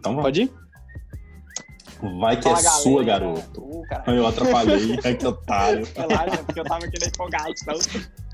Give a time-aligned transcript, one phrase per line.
[0.00, 0.22] Então vamos.
[0.22, 0.52] Pode ir?
[2.18, 3.26] Vai que Fala, é sua, galera.
[3.26, 3.60] garoto.
[3.60, 3.84] Uh.
[4.06, 5.86] Eu atrapalhei, é que otário.
[5.94, 7.54] Relaxa, porque eu tava aqui na empolgado.
[7.62, 7.78] Então...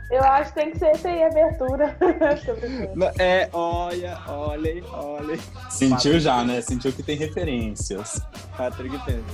[0.08, 1.96] Eu acho que tem que ser essa aí, abertura.
[3.18, 5.38] É, olha, olha, olha.
[5.68, 6.60] Sentiu já, né?
[6.60, 8.20] Sentiu que tem referências.
[8.56, 9.24] Patrick tem.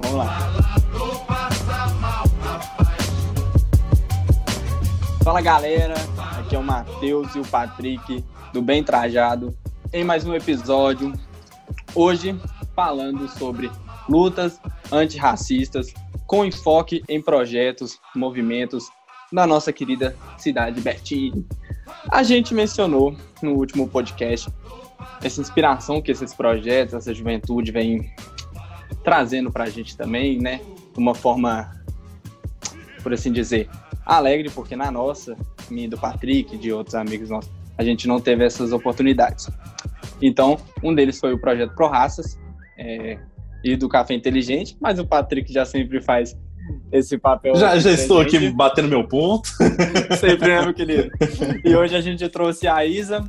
[0.00, 0.50] Vamos lá.
[5.22, 5.94] Fala galera,
[6.38, 9.56] aqui é o Matheus e o Patrick do Bem Trajado
[9.92, 11.12] em mais um episódio.
[11.98, 12.38] Hoje
[12.74, 13.70] falando sobre
[14.06, 14.60] lutas
[14.92, 15.94] antirracistas
[16.26, 18.90] com enfoque em projetos, movimentos
[19.32, 21.46] da nossa querida cidade de Betim.
[22.12, 24.52] A gente mencionou no último podcast
[25.22, 28.12] essa inspiração que esses projetos, essa juventude vem
[29.02, 30.60] trazendo para a gente também, né?
[30.92, 31.82] De uma forma,
[33.02, 33.70] por assim dizer,
[34.04, 35.34] alegre, porque na nossa,
[35.70, 39.48] minha do Patrick, de outros amigos nossos, a gente não teve essas oportunidades.
[40.20, 42.38] Então, um deles foi o projeto Pro Raças
[42.78, 43.18] é,
[43.62, 46.36] e do Café Inteligente, mas o Patrick já sempre faz
[46.90, 47.56] esse papel.
[47.56, 49.48] Já, já estou aqui batendo meu ponto.
[50.18, 51.10] Sempre, né, meu querido?
[51.64, 53.24] E hoje a gente trouxe a Isa,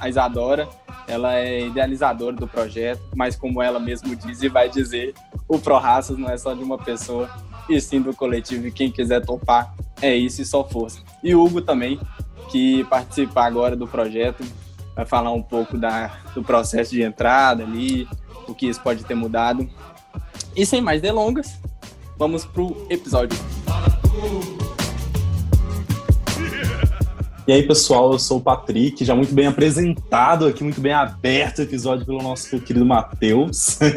[0.00, 0.68] a Isadora.
[1.06, 5.12] Ela é idealizadora do projeto, mas como ela mesmo diz e vai dizer,
[5.48, 7.28] o Pro Raças não é só de uma pessoa,
[7.68, 8.68] e sim do coletivo.
[8.68, 11.00] E quem quiser topar, é isso e só força.
[11.22, 11.98] E o Hugo também,
[12.50, 14.44] que participa agora do projeto,
[15.00, 18.06] vai falar um pouco da, do processo de entrada ali,
[18.46, 19.68] o que isso pode ter mudado.
[20.54, 21.58] E sem mais delongas,
[22.18, 23.38] vamos pro episódio.
[27.48, 31.60] E aí, pessoal, eu sou o Patrick, já muito bem apresentado aqui, muito bem aberto
[31.60, 33.78] o episódio pelo nosso querido Matheus.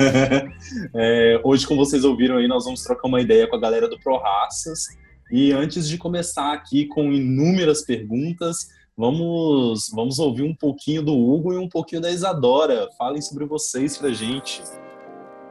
[0.95, 3.99] É, hoje, como vocês ouviram aí, nós vamos trocar uma ideia com a galera do
[3.99, 4.87] Pro Raças.
[5.31, 11.53] E antes de começar aqui com inúmeras perguntas, vamos, vamos ouvir um pouquinho do Hugo
[11.53, 12.87] e um pouquinho da Isadora.
[12.97, 14.61] Falem sobre vocês pra gente.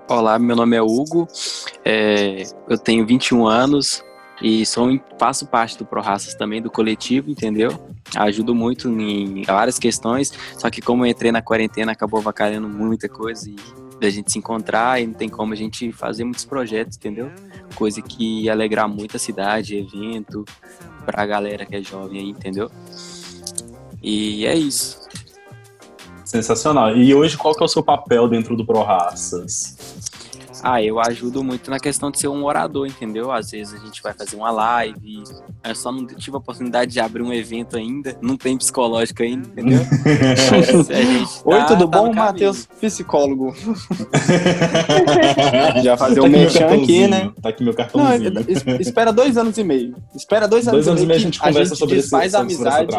[0.09, 1.27] Olá, meu nome é Hugo,
[1.85, 4.03] é, eu tenho 21 anos
[4.43, 7.71] e sou, faço parte do ProRaças também, do coletivo, entendeu?
[8.17, 13.09] Ajudo muito em várias questões, só que como eu entrei na quarentena, acabou avacalhando muita
[13.09, 13.57] coisa e
[14.01, 17.31] da gente se encontrar e não tem como a gente fazer muitos projetos, entendeu?
[17.77, 20.45] Coisa que ia alegrar muito a cidade, evento,
[21.07, 22.71] pra galera que é jovem aí, entendeu?
[24.03, 25.01] E é isso.
[26.25, 26.97] Sensacional.
[26.97, 29.77] E hoje, qual que é o seu papel dentro do Pro Raças?
[30.63, 33.33] Ah, eu ajudo muito na questão de ser um orador, entendeu?
[33.33, 35.25] Às vezes a gente vai fazer uma live,
[35.65, 39.49] eu só não tive a oportunidade de abrir um evento ainda, não tem psicológico ainda,
[39.49, 39.81] entendeu?
[39.83, 42.13] A gente Oi, tá- tudo tá bom?
[42.15, 43.53] Matheus, psicólogo.
[45.83, 47.33] Já fazer Tá um merchan aqui, né?
[47.43, 48.33] Tá aqui meu Não, cartãozinho.
[48.49, 49.97] es- espera dois anos e meio.
[50.15, 52.55] Espera dois anos, Dois anos e meio a gente conversa sobre esse desfaz a sobre
[52.55, 52.97] amizade.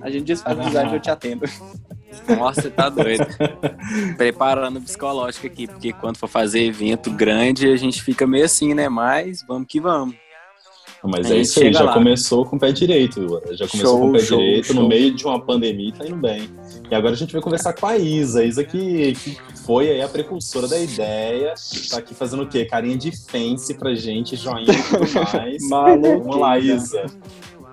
[0.00, 1.44] A gente desfaz a amizade e eu te atendo.
[2.36, 3.26] Nossa, você tá doido.
[4.16, 8.88] Preparando psicológico aqui, porque quando for fazer evento grande, a gente fica meio assim, né?
[8.88, 10.14] Mas vamos que vamos.
[11.04, 11.94] Mas é isso aí, já lá.
[11.94, 13.20] começou com o pé direito.
[13.52, 14.76] Já começou Show, com o pé show, direito, show.
[14.76, 16.50] no meio de uma pandemia, tá indo bem.
[16.90, 18.40] E agora a gente vai conversar com a Isa.
[18.40, 21.54] A Isa que, que foi aí a precursora da ideia.
[21.90, 22.64] Tá aqui fazendo o quê?
[22.64, 25.06] Carinha de fence pra gente, joinha e tudo
[25.38, 25.68] mais.
[25.68, 26.18] Maluco.
[26.24, 27.06] Vamos lá, Isa.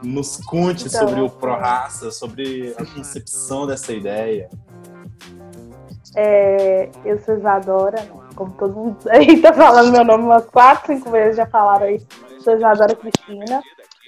[0.06, 4.50] Nos conte Então, sobre o Pro-Raça, sobre a concepção dessa ideia.
[6.16, 11.10] É, eu sou Isadora, como todo mundo aí tá falando meu nome umas quatro, cinco
[11.10, 12.02] vezes, já falaram aí.
[12.40, 13.62] Sou Isadora Cristina,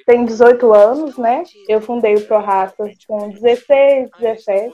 [0.05, 1.43] tenho 18 anos, né?
[1.67, 4.73] Eu fundei o Pro Raças com 16, 17.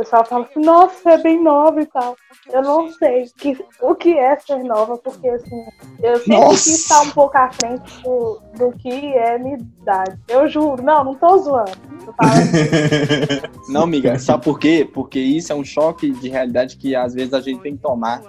[0.00, 2.16] O pessoal fala assim, nossa, é bem nova e tal.
[2.50, 5.62] Eu não sei que, o que é ser nova, porque assim,
[6.02, 6.54] eu sempre Nossa.
[6.54, 10.18] quis estar um pouco à frente do, do que é minha idade.
[10.26, 11.72] Eu juro, não, não tô zoando.
[12.16, 14.88] Falando Não, amiga, sabe por quê?
[14.90, 18.22] Porque isso é um choque de realidade que às vezes a gente tem que tomar.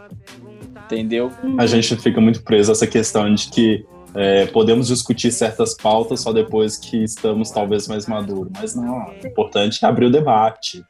[0.86, 1.32] Entendeu?
[1.58, 6.20] A gente fica muito preso a essa questão de que é, podemos discutir certas pautas
[6.20, 8.52] só depois que estamos talvez mais maduros.
[8.59, 10.84] Mas não, o importante é abrir o debate.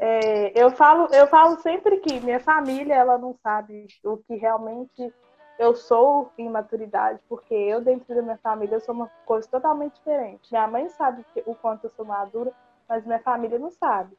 [0.00, 5.12] É, eu falo, eu falo sempre que minha família ela não sabe o que realmente
[5.58, 9.94] eu sou em maturidade, porque eu dentro da minha família eu sou uma coisa totalmente
[9.94, 10.50] diferente.
[10.50, 12.52] Minha mãe sabe o quanto eu sou madura,
[12.88, 14.16] mas minha família não sabe.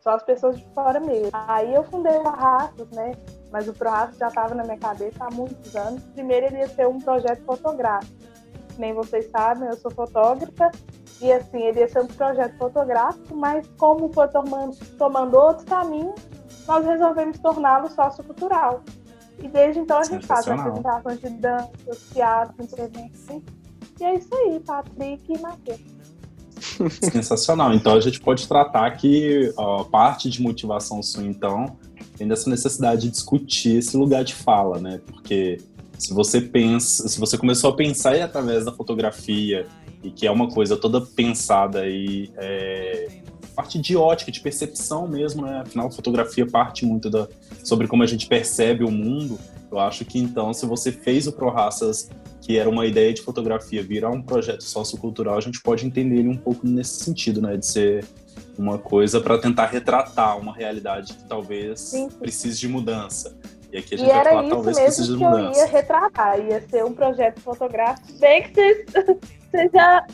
[0.00, 1.30] Só as pessoas de fora mesmo.
[1.32, 3.12] Aí eu fundei o Arrastos, né?
[3.50, 6.04] Mas o ProRastos já estava na minha cabeça há muitos anos.
[6.14, 8.14] Primeiro ele ia ser um projeto fotográfico.
[8.78, 10.70] Nem vocês sabem, eu sou fotógrafa
[11.20, 16.14] e assim, ele ia ser um projeto fotográfico, mas como foi tomando, tomando outros caminhos,
[16.66, 18.84] nós resolvemos torná-lo sociocultural.
[19.42, 21.70] E desde então a gente faz apresentações de dança,
[22.12, 23.42] teatro, intervenção.
[24.00, 25.80] E é isso aí, Patrick e Matheus.
[27.12, 27.72] Sensacional.
[27.72, 31.76] Então a gente pode tratar que ó, parte de motivação sua, então,
[32.16, 35.00] tem dessa necessidade de discutir esse lugar de fala, né?
[35.06, 35.58] Porque
[35.98, 39.66] se você pensa, se você começou a pensar através da fotografia
[40.02, 43.08] e que é uma coisa toda pensada aí, é,
[43.56, 45.62] parte de ótica, de percepção mesmo, né?
[45.66, 47.26] Afinal, a fotografia parte muito da,
[47.64, 49.36] sobre como a gente percebe o mundo.
[49.70, 52.08] Eu acho que então, se você fez o Pro Raças,
[52.40, 56.28] que era uma ideia de fotografia, virar um projeto sociocultural, a gente pode entender ele
[56.28, 57.56] um pouco nesse sentido, né?
[57.56, 58.04] De ser
[58.56, 62.08] uma coisa para tentar retratar uma realidade que talvez sim.
[62.08, 63.36] precise de mudança.
[63.72, 65.60] E aqui a gente e vai falar, talvez precise de mudança.
[65.60, 68.86] Eu ia retratar, ia ser um projeto fotográfico bem que vocês,
[69.50, 70.06] vocês já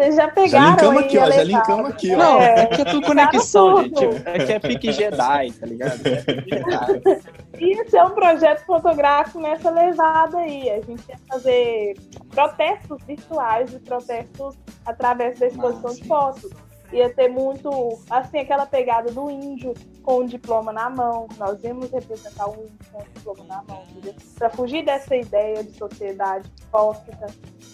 [0.00, 0.50] vocês já pegaram.
[0.50, 1.30] Já linkamos aqui, ó.
[1.30, 2.16] Já linkamos aqui, ó.
[2.16, 4.22] Não, é, que é tudo conexão, tá gente.
[4.24, 6.00] É que é pique Jedi, tá ligado?
[6.06, 10.70] É Isso é um projeto fotográfico nessa levada aí.
[10.70, 11.94] A gente ia fazer
[12.30, 14.56] protestos virtuais e protestos
[14.86, 16.00] através da exposição Nossa.
[16.00, 16.50] de fotos
[16.92, 21.28] ia ter muito, assim, aquela pegada do índio com o diploma na mão.
[21.38, 24.14] Nós íamos representar o índio com o diploma na mão, entendeu?
[24.36, 27.26] Para fugir dessa ideia de sociedade hipócrita,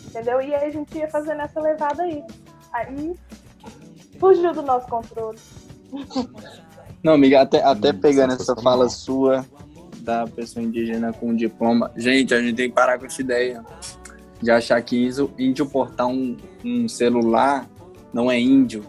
[0.07, 0.41] entendeu?
[0.41, 2.23] E aí a gente ia fazendo essa levada aí.
[2.73, 3.15] Aí
[4.19, 5.39] fugiu do nosso controle.
[7.03, 9.47] Não, amiga, até, até pegando essa fala sua
[10.01, 13.65] da pessoa indígena com diploma, gente, a gente tem que parar com essa ideia
[14.41, 17.69] de achar que isso, índio portar um, um celular
[18.13, 18.85] não é índio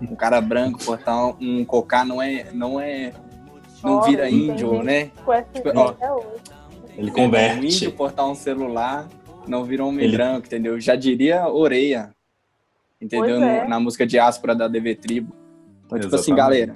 [0.00, 3.12] um cara branco portar um cocá não é não é
[3.82, 5.10] não vira índio, né?
[5.52, 5.94] Tipo, ó,
[6.96, 7.60] ele converte.
[7.60, 9.08] Um índio portar um celular
[9.46, 10.16] não vira homem ele...
[10.16, 10.80] branco, entendeu?
[10.80, 12.10] Já diria Oreia,
[13.00, 13.42] entendeu?
[13.42, 13.66] É.
[13.68, 15.34] na música de Áspera da DV Tribo.
[15.86, 16.04] Então, Exatamente.
[16.04, 16.72] tipo assim, galera.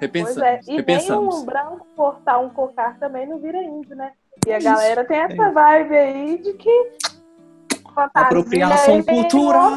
[0.00, 0.60] Repensa, pois é.
[0.66, 1.34] E repensamos.
[1.34, 4.12] nem um branco portar um cocar também não vira índio, né?
[4.46, 6.92] E a galera tem essa vibe aí de que
[7.94, 8.26] fantasia.
[8.26, 9.70] Apropriação cultural.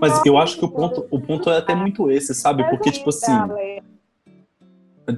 [0.00, 2.68] Mas eu acho que o ponto, o ponto é até muito esse, sabe?
[2.68, 3.32] Porque, tipo assim.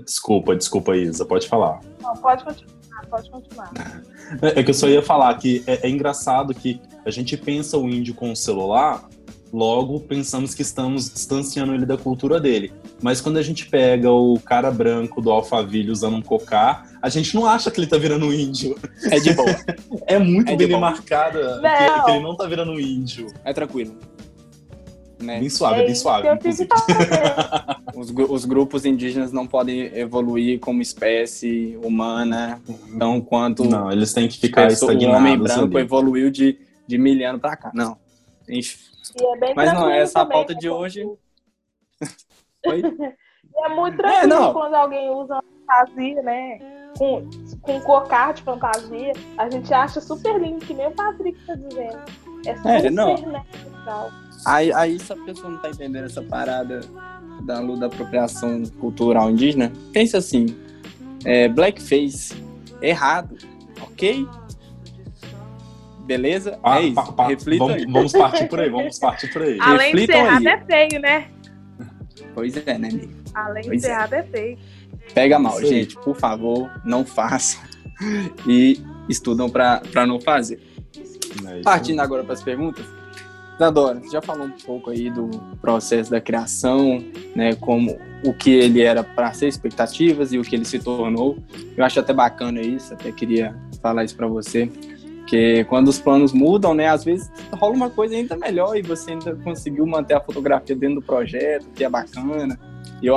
[0.05, 1.81] Desculpa, desculpa, Isa, pode falar.
[2.01, 3.73] Não, pode continuar, pode continuar.
[4.41, 7.77] É, é que eu só ia falar que é, é engraçado que a gente pensa
[7.77, 9.03] o índio com o celular
[9.53, 12.73] logo pensamos que estamos distanciando ele da cultura dele.
[13.03, 17.35] Mas quando a gente pega o cara branco do Alphaville usando um cocá, a gente
[17.35, 18.77] não acha que ele tá virando um índio.
[19.05, 19.49] É de boa.
[20.07, 23.27] é muito é bem marcada que, que, ele não tá virando um índio.
[23.45, 23.97] É tranquilo.
[25.19, 25.39] Né?
[25.39, 26.29] Bem suave, é bem suave.
[27.95, 32.59] os, os, grupos indígenas não podem evoluir como espécie humana,
[32.99, 33.65] tão quanto.
[33.65, 35.15] Não, eles têm que ficar estagnados.
[35.15, 35.85] O homem branco ali.
[35.85, 37.71] evoluiu de, de mil anos pra cá.
[37.75, 37.99] Não.
[38.49, 41.05] A gente é Mas não, essa também, pauta de hoje.
[42.67, 42.83] Oi?
[43.57, 46.59] é muito tranquilo é, quando alguém usa uma fantasia, né?
[46.99, 47.29] Com,
[47.63, 49.13] com cocar de fantasia.
[49.39, 51.99] A gente acha super lindo, que nem o Patrick tá dizendo.
[52.47, 53.17] É, é super é, não.
[53.17, 54.11] natural.
[54.47, 56.81] Aí, aí, se a pessoa não tá entendendo essa parada
[57.45, 60.47] da luta da apropriação cultural indígena, pensa assim:
[61.25, 62.35] é, blackface,
[62.81, 63.37] errado,
[63.83, 64.27] ok?
[66.11, 66.59] Beleza?
[66.65, 66.95] Ah, é isso.
[66.97, 67.87] Pa, pa, vamos, aí.
[67.87, 69.57] vamos partir por aí, vamos partir por aí.
[69.61, 71.29] Além Reflitam de ser errado, é feio, né?
[72.35, 73.13] Pois é, né, amigo?
[73.33, 73.95] Além pois de ser é.
[73.95, 74.59] errado, é feio.
[75.15, 77.61] Pega mal, gente, por favor, não façam.
[78.45, 80.61] E estudam para não fazer.
[81.47, 82.85] É Partindo agora para as perguntas.
[83.55, 85.29] Isadora, você já falou um pouco aí do
[85.61, 87.05] processo da criação,
[87.37, 91.39] né, como o que ele era para ser expectativas e o que ele se tornou.
[91.77, 94.69] Eu acho até bacana isso, até queria falar isso para você.
[95.31, 99.13] Porque quando os planos mudam, né, às vezes rola uma coisa ainda melhor e você
[99.13, 102.59] ainda conseguiu manter a fotografia dentro do projeto, que é bacana.
[103.01, 103.15] E eu,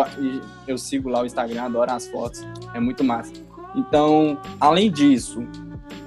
[0.67, 3.33] eu sigo lá o Instagram, adoro as fotos, é muito massa.
[3.75, 5.43] Então, além disso,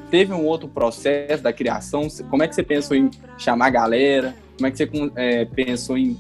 [0.09, 2.07] teve um outro processo da criação?
[2.31, 4.37] Como é que você pensou em chamar a galera?
[4.57, 6.17] Como é que você é, pensou em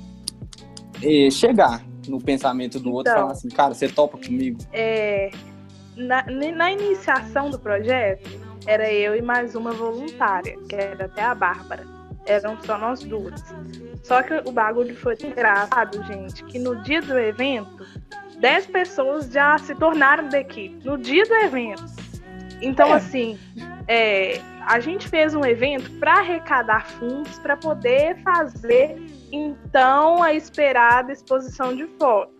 [1.00, 4.58] é, chegar no pensamento do outro e falar assim, cara, você topa comigo?
[4.72, 5.30] É,
[5.96, 11.34] na, na iniciação do projeto, era eu e mais uma voluntária, que era até a
[11.34, 11.86] Bárbara.
[12.26, 13.40] Eram só nós duas.
[14.02, 17.86] Só que o bagulho foi engraçado, gente, que no dia do evento,
[18.38, 20.84] 10 pessoas já se tornaram da equipe.
[20.84, 21.84] No dia do evento.
[22.60, 22.92] Então, é.
[22.94, 23.38] assim,
[23.86, 28.96] é, a gente fez um evento para arrecadar fundos para poder fazer,
[29.30, 32.35] então, a esperada exposição de fotos.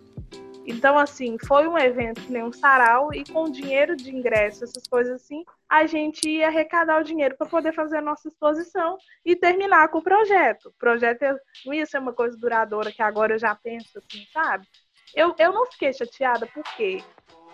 [0.66, 4.86] Então, assim, foi um evento que nem um sarau e com dinheiro de ingresso, essas
[4.88, 9.36] coisas assim, a gente ia arrecadar o dinheiro para poder fazer a nossa exposição e
[9.36, 10.70] terminar com o projeto.
[10.70, 11.24] O projeto
[11.64, 14.66] não ia ser uma coisa duradoura que agora eu já penso assim, sabe?
[15.14, 17.02] Eu, eu não fiquei chateada porque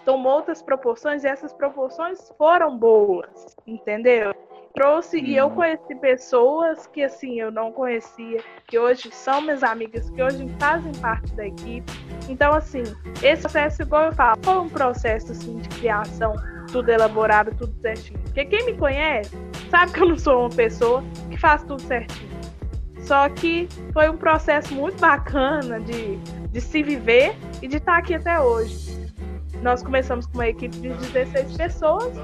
[0.06, 4.32] tomou outras proporções e essas proporções foram boas, entendeu?
[4.74, 5.24] Trouxe hum.
[5.24, 5.54] e eu uhum.
[5.54, 10.92] conheci pessoas que assim eu não conhecia, que hoje são minhas amigas, que hoje fazem
[10.94, 11.92] parte da equipe.
[12.28, 12.82] Então assim,
[13.22, 16.34] esse processo, igual eu falo, foi um processo assim de criação,
[16.70, 18.18] tudo elaborado, tudo certinho.
[18.20, 19.36] Porque quem me conhece
[19.70, 22.32] sabe que eu não sou uma pessoa que faz tudo certinho.
[23.00, 28.14] Só que foi um processo muito bacana de, de se viver e de estar aqui
[28.14, 28.92] até hoje.
[29.60, 32.16] Nós começamos com uma equipe de 16 pessoas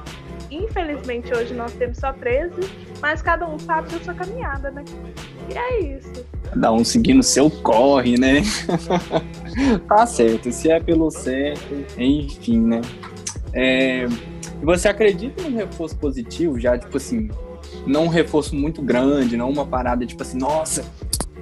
[0.51, 2.55] Infelizmente, hoje nós temos só 13,
[3.01, 4.85] mas cada um sabe da sua caminhada, né?
[5.51, 6.25] E é isso.
[6.51, 8.43] Cada um seguindo seu corre, né?
[9.87, 12.81] tá certo, se é pelo certo, enfim, né?
[13.53, 14.07] É,
[14.63, 17.29] você acredita num reforço positivo, já, tipo assim,
[17.87, 20.85] não um reforço muito grande, não uma parada, tipo assim, nossa,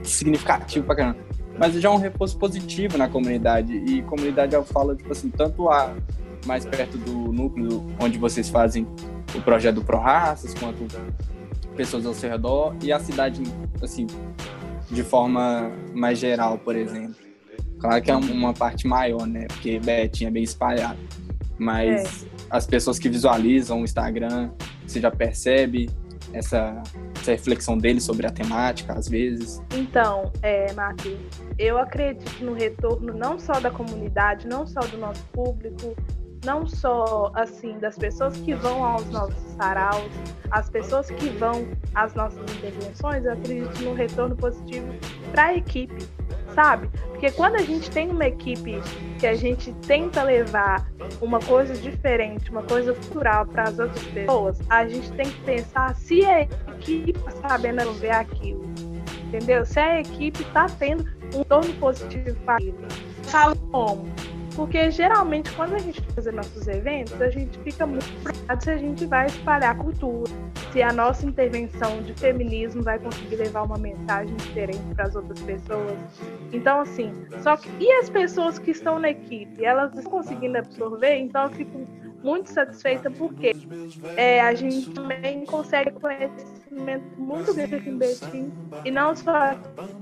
[0.03, 1.27] significativo pra caramba
[1.59, 3.73] mas já um reforço positivo na comunidade.
[3.75, 5.95] E comunidade eu falo, tipo assim, tanto a
[6.47, 8.87] mais perto do núcleo onde vocês fazem
[9.35, 10.87] o projeto do ProRaças, quanto
[11.77, 13.43] pessoas ao seu redor, e a cidade,
[13.83, 14.07] assim,
[14.91, 17.17] de forma mais geral, por exemplo.
[17.79, 19.47] Claro que é uma parte maior, né?
[19.49, 20.99] Porque Betinho é bem espalhado.
[21.59, 22.29] Mas é.
[22.51, 24.51] as pessoas que visualizam o Instagram,
[24.87, 25.91] você já percebe
[26.33, 26.83] essa,
[27.19, 29.63] essa reflexão dele sobre a temática, às vezes?
[29.75, 31.19] Então, é, Matheus,
[31.59, 35.97] eu acredito no retorno não só da comunidade, não só do nosso público,
[36.45, 40.11] não só assim das pessoas que vão aos nossos saraus,
[40.51, 44.87] as pessoas que vão às nossas intervenções, eu acredito no retorno positivo
[45.33, 46.07] para a equipe,
[46.55, 46.89] sabe?
[47.09, 48.81] Porque quando a gente tem uma equipe
[49.19, 50.87] que a gente tenta levar
[51.21, 55.95] uma coisa diferente, uma coisa cultural para as outras pessoas, a gente tem que pensar
[55.97, 58.63] se a equipe está sabendo ver aquilo,
[59.25, 59.65] entendeu?
[59.65, 62.79] Se a equipe está tendo um retorno positivo para aquilo.
[63.25, 64.07] Fala como?
[64.57, 68.77] Porque geralmente quando a gente faz nossos eventos, a gente fica muito preocupado se a
[68.79, 70.33] gente vai espalhar cultura,
[70.73, 75.41] se a nossa intervenção de feminismo vai conseguir levar uma mensagem diferente para as outras
[75.43, 75.99] pessoas.
[76.53, 81.17] Então, assim, só que e as pessoas que estão na equipe, elas estão conseguindo absorver,
[81.19, 81.87] então eu fico
[82.27, 83.53] muito satisfeita porque
[84.17, 88.53] é, a gente também consegue conhecimento muito grande aqui em Betim,
[88.85, 89.55] e não só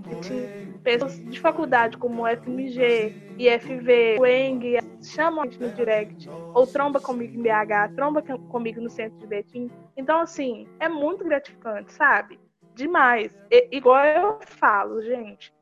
[0.08, 0.48] Betim,
[0.82, 6.98] pessoas de faculdade como FMG, IFV, o ENG, chamam a gente no direct, ou tromba
[6.98, 9.70] comigo em BH, tromba comigo no centro de Betim.
[9.94, 12.40] Então, assim, é muito gratificante, sabe?
[12.74, 13.36] Demais.
[13.50, 15.52] E, igual eu falo, gente,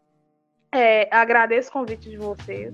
[0.71, 2.73] é, agradeço o convite de vocês.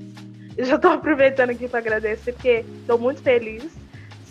[0.65, 3.73] Já estou aproveitando aqui para agradecer, porque estou muito feliz.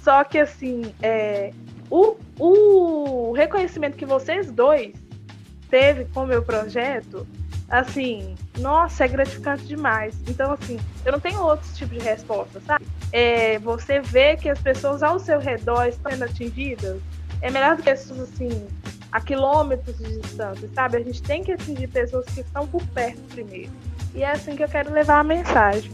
[0.03, 1.51] Só que, assim, é,
[1.89, 4.93] o, o reconhecimento que vocês dois
[5.69, 7.25] teve com o meu projeto
[7.69, 10.15] assim, nossa, é gratificante demais.
[10.27, 12.85] Então, assim, eu não tenho outro tipo de resposta, sabe?
[13.11, 17.01] É, você vê que as pessoas ao seu redor estão sendo atingidas,
[17.41, 18.67] é melhor do que pessoas, assim,
[19.11, 20.97] a quilômetros de distância, sabe?
[20.97, 23.71] A gente tem que atingir pessoas que estão por perto primeiro.
[24.15, 25.91] E é assim que eu quero levar a mensagem.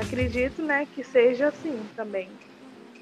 [0.00, 2.28] Acredito, né, que seja assim também.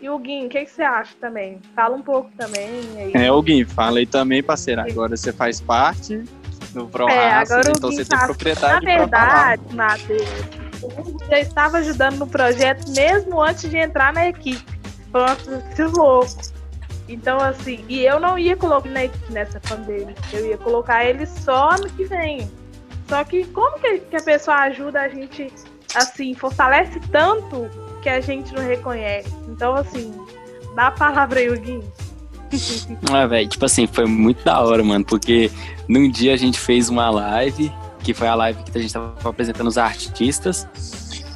[0.01, 1.61] E o Gui, o que, que, você acha também?
[1.75, 2.69] Fala um pouco também.
[2.97, 3.13] Aí.
[3.15, 4.81] É, o Gui, fala aí também, parceiro.
[4.81, 6.25] Agora você faz parte
[6.75, 10.29] no Pro é, então você tem propriedade Na verdade, Matheus,
[11.29, 14.65] já estava ajudando no projeto mesmo antes de entrar na equipe.
[15.11, 16.59] Pronto, que louco.
[17.09, 20.15] Então, assim, e eu não ia colocar na equipe nessa pandemia.
[20.33, 22.51] Eu ia colocar ele só no que vem.
[23.09, 25.51] Só que como que a pessoa ajuda a gente,
[25.95, 27.69] assim, fortalece tanto
[28.03, 29.33] que a gente não reconhece?
[29.49, 30.15] Então, assim,
[30.75, 31.85] dá a palavra aí, Huguinho.
[33.13, 35.51] Ah, velho, tipo assim, foi muito da hora, mano, porque
[35.87, 37.71] num dia a gente fez uma live,
[38.03, 40.67] que foi a live que a gente tava apresentando os artistas,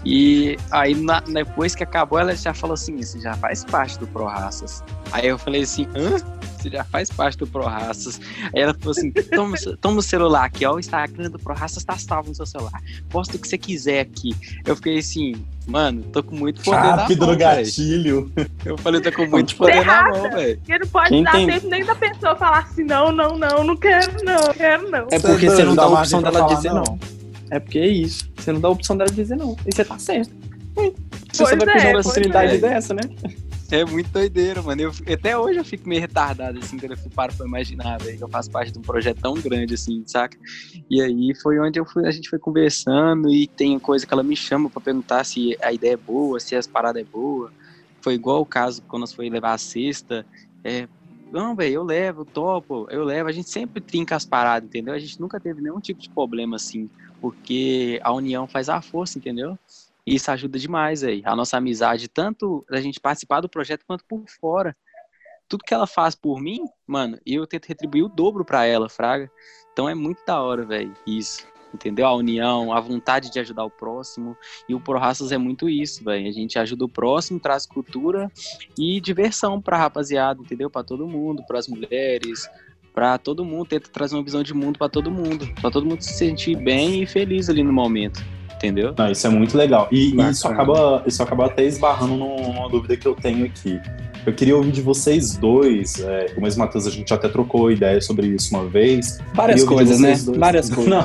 [0.05, 4.07] e aí na, depois que acabou, ela já falou assim, você já faz parte do
[4.07, 4.83] Pro Raças.
[5.13, 6.17] Aí eu falei assim, hã?
[6.59, 8.21] Você já faz parte do Pro Raças.
[8.55, 11.85] Aí ela falou assim, toma, toma o celular aqui, ó, o Instagram do Pro Raças
[11.85, 12.81] tá salvo no seu celular.
[13.11, 14.35] Posta o que você quiser aqui.
[14.65, 18.33] Eu fiquei assim, Mano, tô com muito poder Rápido na mão, no gatilho.
[18.35, 18.51] Véio.
[18.65, 20.59] Eu falei, tô com muito poder na mão, velho.
[20.59, 21.47] Porque não pode Quem dar tem...
[21.47, 25.07] tempo nem da pessoa falar assim, não, não, não, não quero não, quero não.
[25.11, 26.83] É porque você não dá a opção dela dizer não.
[26.83, 27.22] não.
[27.53, 28.31] É porque é isso.
[28.35, 29.55] Você não dá a opção dela dizer não.
[29.67, 30.35] E você tá certo.
[30.75, 30.91] Hum.
[31.31, 32.59] Você pois só vai é, pedir uma possibilidade é.
[32.59, 33.03] dessa, né?
[33.71, 34.81] É muito doideira, mano.
[34.81, 38.25] Eu, até hoje eu fico meio retardado, assim, quando eu paro pra imaginar, velho, que
[38.25, 40.37] eu faço parte de um projeto tão grande, assim, saca?
[40.91, 44.23] E aí foi onde eu fui, a gente foi conversando e tem coisa que ela
[44.23, 47.53] me chama para perguntar se a ideia é boa, se as paradas é boa.
[48.01, 50.25] Foi igual o caso quando nós foi levar a cesta.
[50.65, 50.89] É,
[51.33, 53.29] não, velho, eu levo, topo, eu levo.
[53.29, 54.93] A gente sempre trinca as paradas, entendeu?
[54.93, 59.19] A gente nunca teve nenhum tipo de problema, assim, porque a união faz a força,
[59.19, 59.59] entendeu?
[60.07, 61.23] E isso ajuda demais aí.
[61.25, 64.77] A nossa amizade, tanto da gente participar do projeto quanto por fora.
[65.49, 69.31] tudo que ela faz por mim, mano, eu tento retribuir o dobro pra ela, fraga.
[69.73, 71.47] Então é muito da hora, velho, isso.
[71.75, 72.07] Entendeu?
[72.07, 74.37] A união, a vontade de ajudar o próximo.
[74.69, 76.29] E o Pro Raças é muito isso, velho.
[76.29, 78.31] A gente ajuda o próximo, traz cultura
[78.79, 80.69] e diversão pra rapaziada, entendeu?
[80.69, 82.49] Pra todo mundo, pras mulheres,
[82.95, 86.03] para todo mundo, tenta trazer uma visão de mundo para todo mundo, para todo mundo
[86.03, 88.23] se sentir bem e feliz ali no momento,
[88.63, 88.95] entendeu?
[88.97, 89.89] Não, isso é muito legal.
[89.91, 93.81] E, e isso acaba, isso acaba até esbarrando numa dúvida que eu tenho aqui.
[94.25, 98.01] Eu queria ouvir de vocês dois, é, como o Matheus, a gente até trocou ideia
[98.01, 99.19] sobre isso uma vez.
[99.35, 100.17] Várias coisas, né?
[100.25, 100.39] Dois.
[100.39, 100.89] Várias coisas.
[100.89, 101.05] Não,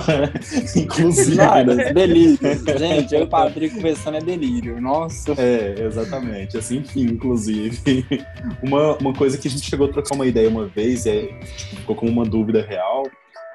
[0.76, 1.36] inclusive.
[1.36, 2.38] Várias, delírio.
[2.78, 4.80] Gente, eu e o Patrick conversando é delírio.
[4.80, 5.34] Nossa.
[5.36, 6.60] É, exatamente.
[6.60, 8.06] Assim, enfim, inclusive.
[8.62, 11.76] Uma, uma coisa que a gente chegou a trocar uma ideia uma vez, é, tipo,
[11.78, 13.04] ficou como uma dúvida real,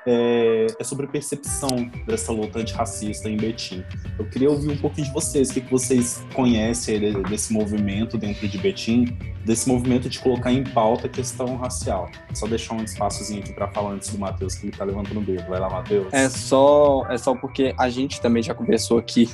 [0.07, 3.85] é, é, sobre percepção dessa luta antirracista em Betim.
[4.19, 8.49] Eu queria ouvir um pouquinho de vocês, o que, que vocês conhecem desse movimento dentro
[8.49, 12.11] de Betim, desse movimento de colocar em pauta a questão racial.
[12.35, 15.25] Só deixar um espaçozinho aqui para falar antes do Matheus, que ele tá levantando o
[15.25, 15.49] dedo.
[15.49, 16.13] Vai lá, Matheus.
[16.13, 19.29] É só, é só porque a gente também já conversou aqui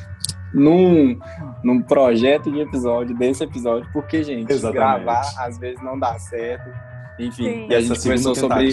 [0.52, 1.18] num,
[1.62, 5.04] num projeto de episódio, desse episódio, porque, gente, Exatamente.
[5.04, 6.87] gravar às vezes não dá certo
[7.18, 7.66] enfim, Sim.
[7.68, 8.72] e a gente conversou sobre.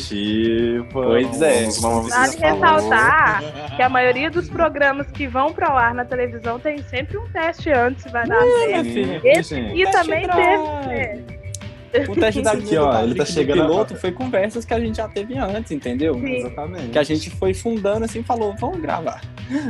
[0.91, 1.67] Pois é.
[1.81, 7.17] Vale ressaltar que a maioria dos programas que vão pro ar na televisão tem sempre
[7.17, 9.25] um teste antes vai dar é, certo.
[9.25, 11.35] Esse aqui também teve.
[12.09, 15.07] O teste da aqui, ó, ele tá chegando piloto foi conversas que a gente já
[15.07, 16.13] teve antes, entendeu?
[16.15, 16.35] Sim.
[16.35, 16.89] Exatamente.
[16.89, 19.21] Que a gente foi fundando assim, falou, vamos gravar.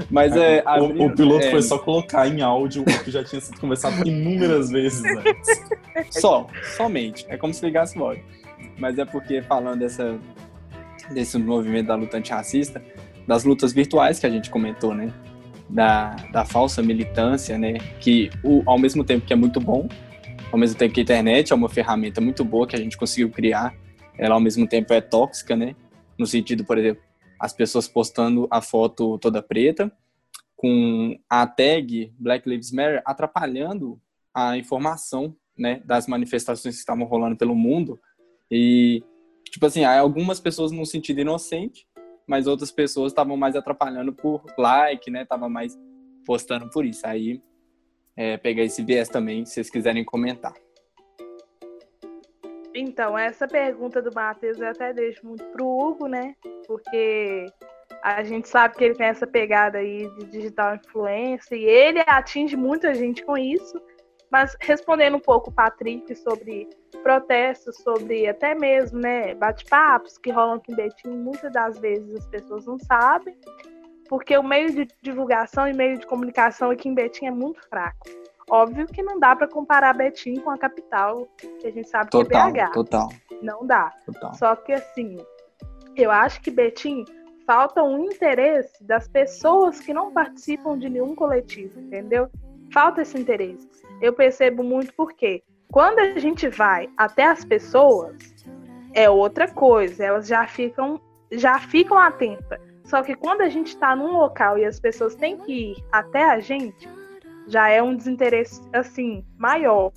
[0.10, 1.51] Mas é, é o, o, piloto é...
[1.51, 5.63] foi só colocar em áudio o que já tinha sido conversado inúmeras vezes antes.
[6.20, 7.25] Só, somente.
[7.29, 8.24] É como se ligasse o áudio
[8.77, 10.20] mas é porque falando dessa,
[11.12, 12.84] desse movimento da luta antirracista,
[13.27, 15.12] das lutas virtuais que a gente comentou, né?
[15.70, 17.74] Da, da falsa militância, né?
[18.00, 19.88] Que o, ao mesmo tempo que é muito bom,
[20.51, 23.29] ao mesmo tempo que a internet é uma ferramenta muito boa que a gente conseguiu
[23.29, 23.74] criar,
[24.17, 25.75] ela ao mesmo tempo é tóxica, né?
[26.17, 27.01] No sentido, por exemplo,
[27.39, 29.91] as pessoas postando a foto toda preta,
[30.55, 34.00] com a tag Black Lives Matter atrapalhando
[34.34, 38.00] a informação né, das manifestações que estavam rolando pelo mundo
[38.50, 39.03] e,
[39.46, 41.88] tipo assim, algumas pessoas no sentido inocente,
[42.27, 45.25] mas outras pessoas estavam mais atrapalhando por like, né?
[45.25, 45.77] Tava mais
[46.25, 47.05] postando por isso.
[47.05, 47.42] Aí,
[48.18, 50.53] é, esse viés também, se vocês quiserem comentar.
[52.74, 56.36] Então, essa pergunta do Matheus eu até deixo muito pro Hugo, né?
[56.68, 57.46] Porque
[58.03, 62.58] a gente sabe que ele tem essa pegada aí de digital influência e ele atinge
[62.58, 63.81] muita gente com isso.
[64.31, 66.68] Mas respondendo um pouco o Patrick sobre
[67.03, 72.27] protestos, sobre até mesmo né, bate-papos que rolam aqui em Betim, muitas das vezes as
[72.27, 73.38] pessoas não sabem,
[74.09, 78.07] porque o meio de divulgação e meio de comunicação aqui em Betim é muito fraco.
[78.50, 82.53] Óbvio que não dá para comparar Betim com a capital, que a gente sabe total,
[82.53, 82.72] que é BH.
[82.74, 83.09] Total.
[83.42, 83.92] Não dá.
[84.05, 84.33] Total.
[84.35, 85.18] Só que assim,
[85.96, 87.05] eu acho que Betim
[87.46, 92.29] falta um interesse das pessoas que não participam de nenhum coletivo, entendeu?
[92.72, 93.68] Falta esse interesse.
[94.01, 98.16] Eu percebo muito porque quando a gente vai até as pessoas,
[98.94, 101.00] é outra coisa, elas já ficam,
[101.31, 102.60] já ficam atentas.
[102.86, 106.24] Só que quando a gente está num local e as pessoas têm que ir até
[106.24, 106.88] a gente,
[107.48, 109.92] já é um desinteresse assim maior.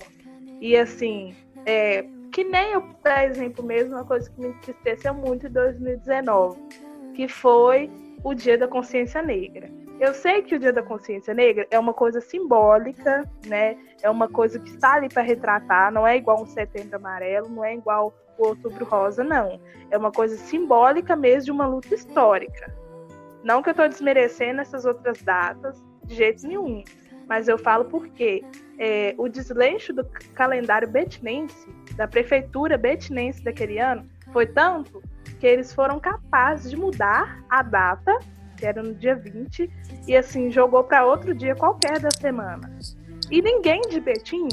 [0.59, 1.35] E assim,
[1.65, 6.59] é, que nem eu, por exemplo, mesmo uma coisa que me entristeceu muito em 2019,
[7.13, 7.89] que foi
[8.23, 9.69] o Dia da Consciência Negra.
[9.99, 13.77] Eu sei que o Dia da Consciência Negra é uma coisa simbólica, né?
[14.01, 17.65] É uma coisa que está ali para retratar, não é igual um setembro amarelo, não
[17.65, 19.59] é igual o outubro rosa, não.
[19.91, 22.73] É uma coisa simbólica mesmo de uma luta histórica.
[23.43, 26.81] Não que eu estou desmerecendo essas outras datas, de jeito nenhum.
[27.27, 28.41] Mas eu falo porque
[28.77, 35.03] é, o desleixo do calendário betinense, da prefeitura betinense daquele ano, foi tanto
[35.41, 38.17] que eles foram capazes de mudar a data
[38.59, 39.69] que era no dia 20,
[40.05, 42.69] e assim, jogou para outro dia qualquer da semana.
[43.31, 44.47] E ninguém de Betim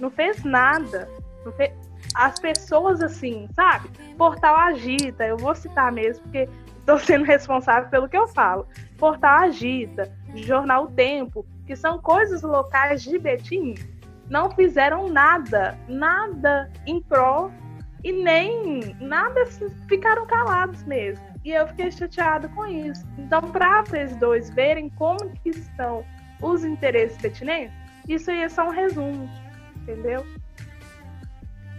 [0.00, 1.08] não fez nada.
[1.44, 1.72] Não fez...
[2.14, 3.88] As pessoas, assim, sabe?
[4.18, 6.48] Portal Agita, eu vou citar mesmo, porque
[6.80, 8.66] estou sendo responsável pelo que eu falo.
[8.98, 13.74] Portal Agita, Jornal Tempo, que são coisas locais de Betim,
[14.28, 17.50] não fizeram nada, nada em pró
[18.02, 19.46] e nem nada,
[19.88, 21.31] ficaram calados mesmo.
[21.44, 23.04] E eu fiquei chateada com isso.
[23.18, 26.04] Então, para vocês dois verem como que estão
[26.40, 27.72] os interesses pertinentes,
[28.08, 29.28] isso aí é só um resumo,
[29.82, 30.24] entendeu?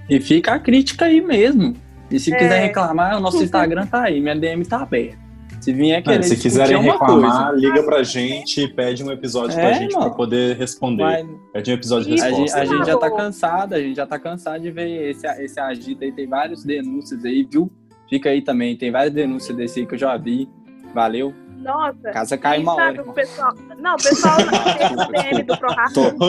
[0.10, 1.76] E fica a crítica aí mesmo.
[2.12, 2.38] E se é...
[2.38, 5.24] quiser reclamar, o nosso Instagram tá aí, minha DM tá aberta.
[5.62, 7.68] Se vier querer Não, se quiserem é reclamar, coisa.
[7.68, 10.08] liga pra gente e pede um episódio pra É, gente mano.
[10.08, 11.04] pra poder responder.
[11.04, 12.62] Mas Pede um episódio de Isso, a, gente, resposta.
[12.62, 16.04] a gente já tá cansado, a gente já tá cansado de ver esse, esse agito
[16.04, 16.12] aí.
[16.12, 17.72] Tem várias denúncias aí, viu?
[18.14, 20.48] Fica aí também, tem várias denúncias desse aí que eu já vi.
[20.94, 21.34] Valeu.
[21.58, 22.12] Nossa.
[22.12, 23.10] Casa cai uma sabe, hora.
[23.10, 23.56] o pessoal.
[23.80, 25.84] Não, o pessoal na PM do fala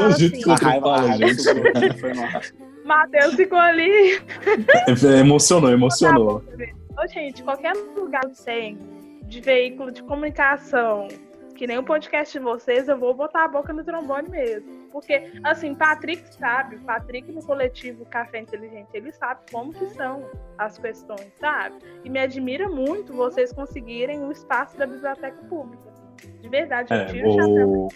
[0.06, 0.40] assim.
[0.50, 2.40] A raiva, a raiva foi mal.
[2.86, 4.18] Matheus ficou ali.
[4.88, 6.42] É, emocionou, emocionou.
[6.98, 8.78] Ô, gente, qualquer lugar que tem
[9.26, 11.08] de veículo de comunicação,
[11.56, 14.88] que nem o podcast de vocês, eu vou botar a boca no trombone mesmo.
[14.90, 20.24] Porque, assim, Patrick sabe, Patrick no coletivo Café Inteligente, ele sabe como que são
[20.58, 21.76] as questões, sabe?
[22.04, 25.92] E me admira muito vocês conseguirem o espaço da biblioteca pública.
[26.40, 27.88] De verdade, eu É, tiro o o,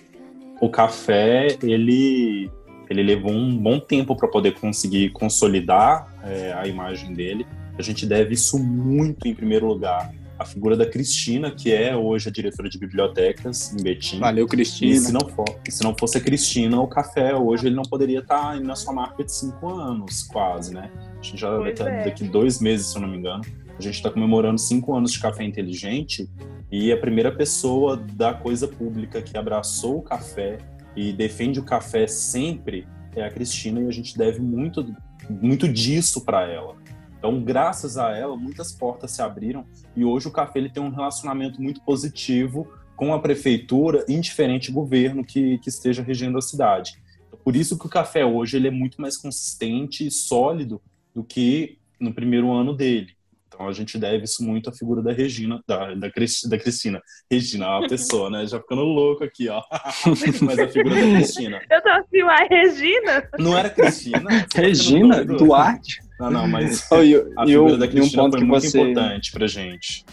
[0.60, 2.50] o café, ele,
[2.88, 7.46] ele levou um bom tempo para poder conseguir consolidar é, a imagem dele.
[7.78, 12.28] A gente deve isso muito, em primeiro lugar, à figura da Cristina, que é hoje
[12.28, 14.20] a diretora de bibliotecas em Betim.
[14.20, 15.00] Valeu, E Cristina.
[15.00, 18.20] se não, for, e se não fosse a Cristina, o café hoje ele não poderia
[18.20, 20.90] estar indo na sua marca de cinco anos, quase, né?
[21.18, 22.04] A gente já Pois daqui, é.
[22.04, 23.42] daqui dois meses, se eu não me engano,
[23.78, 26.28] a gente está comemorando cinco anos de café inteligente
[26.70, 30.58] e a primeira pessoa da coisa pública que abraçou o café
[30.94, 34.94] e defende o café sempre é a Cristina e a gente deve muito,
[35.28, 36.76] muito disso para ela.
[37.18, 40.90] Então, graças a ela, muitas portas se abriram e hoje o café ele tem um
[40.90, 47.00] relacionamento muito positivo com a prefeitura, indiferente governo que, que esteja regendo a cidade.
[47.44, 50.80] Por isso que o café hoje ele é muito mais consistente e sólido
[51.14, 53.17] do que no primeiro ano dele.
[53.48, 57.00] Então a gente deve isso muito à figura da Regina, da, da, Cris- da Cristina.
[57.30, 58.46] Regina, é uma pessoa, né?
[58.46, 59.62] Já ficando louco aqui, ó.
[60.42, 61.60] Mas a figura da Cristina.
[61.70, 63.28] Eu tô assim, uai, Regina?
[63.38, 64.20] Não era Cristina?
[64.52, 65.36] Tá Regina doido?
[65.44, 66.00] Duarte.
[66.20, 68.40] Não, não, mas Oh, e, a e, figura um, da e um Cristina ponto foi
[68.40, 70.04] que muito você, importante pra gente.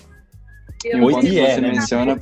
[0.85, 1.71] e Eu um ponto que e é, você né?
[1.71, 2.17] menciona,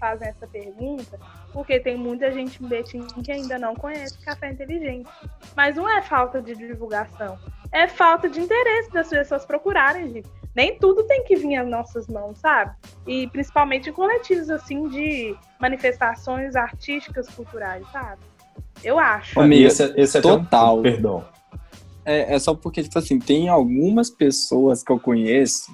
[0.00, 1.18] fazem essa pergunta,
[1.52, 5.08] porque tem muita gente em Betim que ainda não conhece café inteligente.
[5.56, 7.38] Mas não é falta de divulgação,
[7.74, 10.28] é falta de interesse das pessoas procurarem, gente.
[10.54, 12.72] Nem tudo tem que vir às nossas mãos, sabe?
[13.04, 18.22] E principalmente em coletivos assim de manifestações artísticas, culturais, sabe?
[18.82, 19.40] Eu acho.
[19.40, 20.80] E Amiga, esse, é- esse é até um- total.
[20.82, 21.24] Perdão.
[22.04, 25.72] É, é só porque, tipo assim, tem algumas pessoas que eu conheço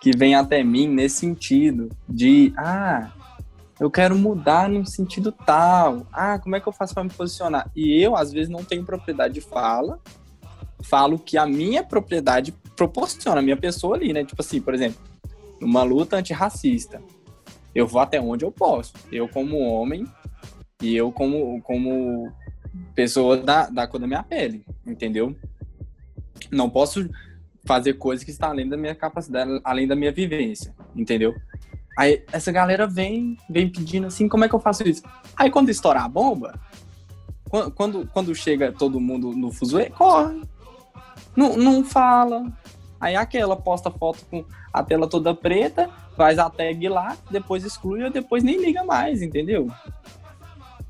[0.00, 3.10] que vêm até mim nesse sentido de, ah,
[3.80, 6.06] eu quero mudar num sentido tal.
[6.12, 7.68] Ah, como é que eu faço para me posicionar?
[7.74, 9.98] E eu, às vezes, não tenho propriedade de fala,
[10.82, 14.24] falo que a minha propriedade proporciona, a minha pessoa ali, né?
[14.24, 14.98] Tipo assim, por exemplo,
[15.60, 17.02] numa luta antirracista,
[17.74, 18.92] eu vou até onde eu posso.
[19.10, 20.06] Eu, como homem,
[20.82, 22.30] e eu, como, como
[22.94, 25.34] pessoa da, da cor da minha pele, entendeu?
[26.50, 27.08] Não posso
[27.64, 31.34] fazer coisas que estão além da minha capacidade, além da minha vivência, entendeu?
[31.98, 35.02] Aí essa galera vem, vem pedindo assim, como é que eu faço isso?
[35.34, 36.60] Aí quando estourar a bomba,
[37.48, 40.42] quan- quando, quando chega todo mundo no fuzuê, corre.
[41.36, 42.44] Não, não fala.
[43.00, 48.02] Aí aquela posta foto com a tela toda preta, faz a tag lá, depois exclui
[48.02, 49.70] ou depois nem liga mais, entendeu?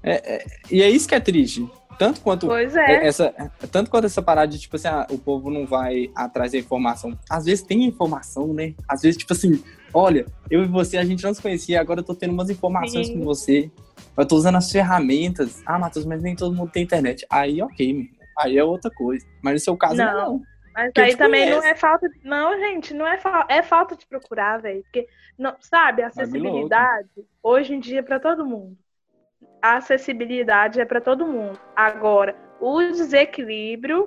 [0.03, 1.69] É- é- e é isso que é triste.
[1.99, 3.07] Tanto quanto é, é.
[3.07, 3.33] essa,
[3.73, 7.19] tanto quanto essa parada de, tipo assim, ah, o povo não vai atrás da informação.
[7.29, 8.75] Às vezes tem informação, né?
[8.87, 9.63] Às vezes, tipo assim,
[9.95, 13.07] olha, eu e você, a gente não se conhecia, agora eu tô tendo umas informações
[13.07, 13.19] Sim.
[13.19, 13.71] com você.
[14.17, 15.63] Eu tô usando as ferramentas.
[15.65, 17.27] Ah, Matheus, mas nem todo mundo tem internet.
[17.31, 18.16] Aí, ok, meu.
[18.39, 19.27] Aí é outra coisa.
[19.43, 20.13] Mas no seu caso, não.
[20.13, 20.33] Não.
[20.33, 20.43] não.
[20.77, 21.73] Mas que eu aí também não conheço.
[21.73, 22.21] é falta de...
[22.23, 23.47] Não, gente, não é, fa...
[23.49, 24.83] é falta de procurar, velho.
[24.83, 27.09] Porque, não, sabe, a acessibilidade
[27.43, 28.77] hoje em dia é para todo mundo.
[29.63, 31.59] A acessibilidade é para todo mundo.
[31.75, 34.07] Agora, o desequilíbrio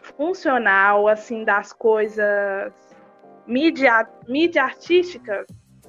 [0.00, 2.72] funcional, assim, das coisas
[3.44, 5.46] mídia, mídia artísticas,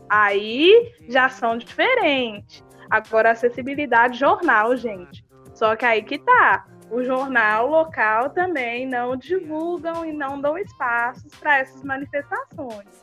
[0.09, 2.63] aí já são diferentes.
[2.89, 5.23] Agora, acessibilidade jornal, gente.
[5.53, 11.31] Só que aí que tá o jornal local também não divulgam e não dão espaços
[11.39, 13.01] para essas manifestações.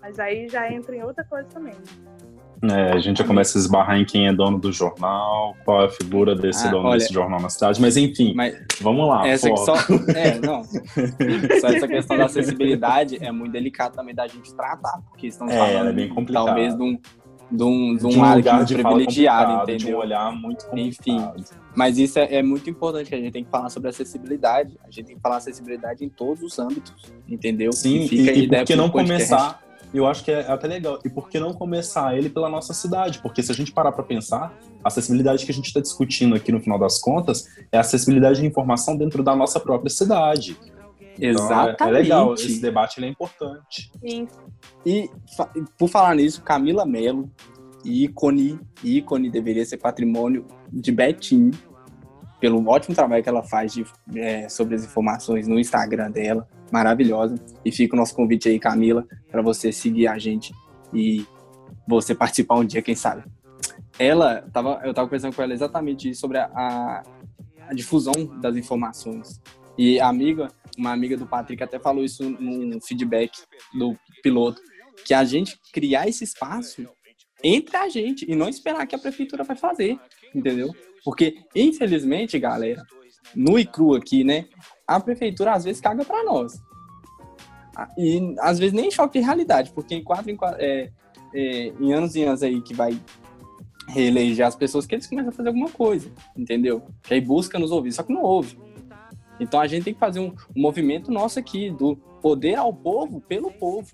[0.00, 1.74] Mas aí já entra em outra coisa também.
[2.62, 5.86] É, a gente já começa a esbarrar em quem é dono do jornal, qual é
[5.86, 9.28] a figura desse Ah, dono olha- desse jornal na cidade, mas enfim, Mas vamos lá.
[9.28, 9.74] essa só.
[10.14, 10.64] É, não.
[10.64, 15.58] Só essa questão da acessibilidade é muito delicado também da gente tratar, porque estamos É,
[15.58, 16.46] falando ela é bem complicado.
[16.46, 16.98] talvez de um,
[17.50, 19.98] de um, de um, de um lugar de privilegiado, complicado, de um entendeu?
[19.98, 21.18] olhar muito Enfim.
[21.18, 21.66] complicado.
[21.74, 24.78] Mas isso é, é muito importante que a gente tem que falar sobre acessibilidade.
[24.82, 27.72] A gente tem que falar acessibilidade em todos os âmbitos, entendeu?
[27.72, 29.28] Sim, fica e, e por que não podcast.
[29.28, 29.66] começar?
[29.94, 30.98] Eu acho que é até legal.
[31.04, 33.20] E por que não começar ele pela nossa cidade?
[33.20, 36.50] Porque se a gente parar para pensar, a acessibilidade que a gente está discutindo aqui
[36.50, 40.58] no final das contas é a acessibilidade de informação dentro da nossa própria cidade.
[41.18, 41.74] Exatamente.
[41.74, 43.90] Então, é, é legal, esse debate é importante.
[44.02, 44.38] Isso.
[44.84, 45.10] E
[45.78, 47.30] por falar nisso, Camila Mello,
[47.84, 51.50] ícone, ícone deveria ser patrimônio de Betim,
[52.40, 57.36] pelo ótimo trabalho que ela faz de, é, sobre as informações no Instagram dela, maravilhosa.
[57.64, 60.54] E fica o nosso convite aí, Camila, para você seguir a gente
[60.92, 61.26] e
[61.86, 63.24] você participar um dia, quem sabe.
[63.98, 67.02] Ela, tava, eu estava conversando com ela exatamente sobre a, a,
[67.68, 69.40] a difusão das informações.
[69.78, 73.32] E a amiga, uma amiga do Patrick até falou isso no feedback
[73.74, 74.60] do piloto,
[75.04, 76.88] que a gente criar esse espaço
[77.42, 79.98] entre a gente e não esperar que a prefeitura vai fazer,
[80.34, 80.74] entendeu?
[81.04, 82.82] Porque, infelizmente, galera,
[83.34, 84.46] no e cru aqui, né,
[84.86, 86.60] a prefeitura às vezes caga para nós.
[87.98, 90.90] E às vezes nem choque de realidade, porque em quatro, em, quatro, é,
[91.34, 92.98] é, em anos e anos aí que vai
[93.88, 96.82] reeleger as pessoas, que eles começam a fazer alguma coisa, entendeu?
[97.02, 98.58] Que aí busca nos ouvir, só que não ouve.
[99.38, 103.20] Então a gente tem que fazer um, um movimento nosso aqui, do poder ao povo
[103.20, 103.90] pelo povo,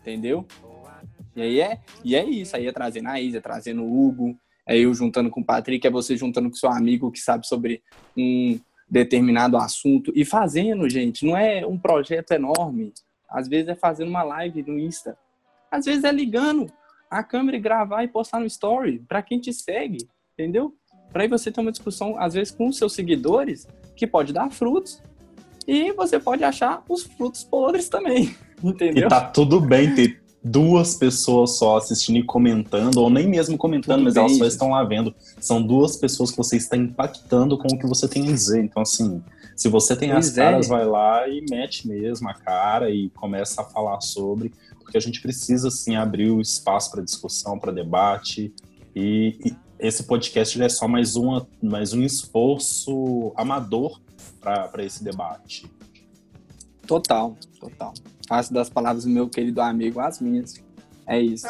[0.00, 0.46] entendeu?
[1.36, 4.38] E aí é, e é isso, aí é trazendo a Isa, é trazendo o Hugo,
[4.66, 7.82] é eu juntando com o Patrick, é você juntando com seu amigo que sabe sobre
[8.16, 12.92] um determinado assunto e fazendo, gente, não é um projeto enorme.
[13.28, 15.18] Às vezes é fazendo uma live no Insta.
[15.70, 16.72] Às vezes é ligando
[17.10, 20.74] a câmera e gravar e postar no story para quem te segue, entendeu?
[21.12, 24.50] Para aí você ter uma discussão às vezes com os seus seguidores que pode dar
[24.50, 25.02] frutos
[25.66, 29.06] e você pode achar os frutos podres também, entendeu?
[29.06, 33.98] E tá tudo bem ter duas pessoas só assistindo e comentando, ou nem mesmo comentando,
[34.00, 35.14] Tudo mas elas só estão lá vendo.
[35.40, 38.62] São duas pessoas que você está impactando com o que você tem a dizer.
[38.62, 39.22] Então, assim,
[39.56, 40.42] se você tem pois as é.
[40.42, 45.00] caras, vai lá e mete mesmo a cara e começa a falar sobre, porque a
[45.00, 48.52] gente precisa, assim, abrir o espaço para discussão, para debate.
[48.94, 54.00] E, e, esse podcast é só mais, uma, mais um esforço amador
[54.40, 55.70] para esse debate.
[56.86, 57.92] Total, total.
[58.26, 60.54] Faço das palavras do meu querido amigo as minhas.
[61.06, 61.46] É isso.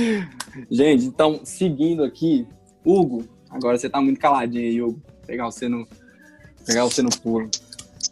[0.70, 2.46] Gente, então, seguindo aqui,
[2.82, 5.02] Hugo, agora você tá muito caladinho aí, Hugo.
[5.26, 5.86] Pegar você no,
[6.66, 7.50] pegar você no pulo.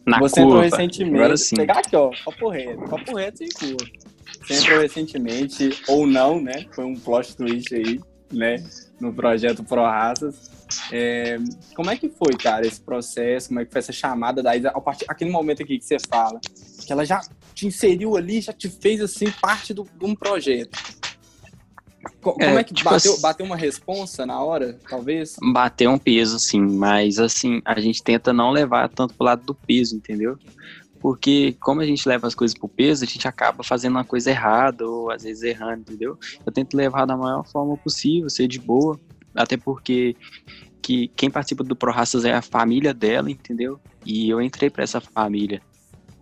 [0.07, 0.67] Na você curva.
[0.67, 1.17] entrou recentemente.
[1.17, 1.57] Agora sim.
[1.57, 3.91] Pegar aqui, ó, papo reto, papo reto sem curva.
[4.43, 6.67] Você entrou recentemente, ou não, né?
[6.73, 7.99] Foi um plot twist aí,
[8.31, 8.63] né?
[9.01, 10.51] No projeto Pro Raças.
[10.91, 11.39] É,
[11.75, 13.49] como é que foi, cara, esse processo?
[13.49, 14.73] Como é que foi essa chamada da Isa?
[15.09, 16.41] Aquele momento aqui que você fala,
[16.87, 17.21] que ela já
[17.55, 20.77] te inseriu ali, já te fez assim parte do, de um projeto.
[22.21, 25.37] Como é, é que tipo bateu, assim, bateu uma responsa na hora, talvez?
[25.53, 29.55] Bateu um peso, sim, mas assim, a gente tenta não levar tanto pro lado do
[29.55, 30.39] peso, entendeu?
[31.01, 34.31] Porque como a gente leva as coisas pro peso, a gente acaba fazendo uma coisa
[34.31, 36.19] errada, ou às vezes errando, entendeu?
[36.45, 38.99] Eu tento levar da maior forma possível, ser de boa,
[39.35, 40.17] até porque
[40.83, 43.81] que quem participa do Pro Raças é a família dela, entendeu?
[44.05, 45.61] E eu entrei para essa família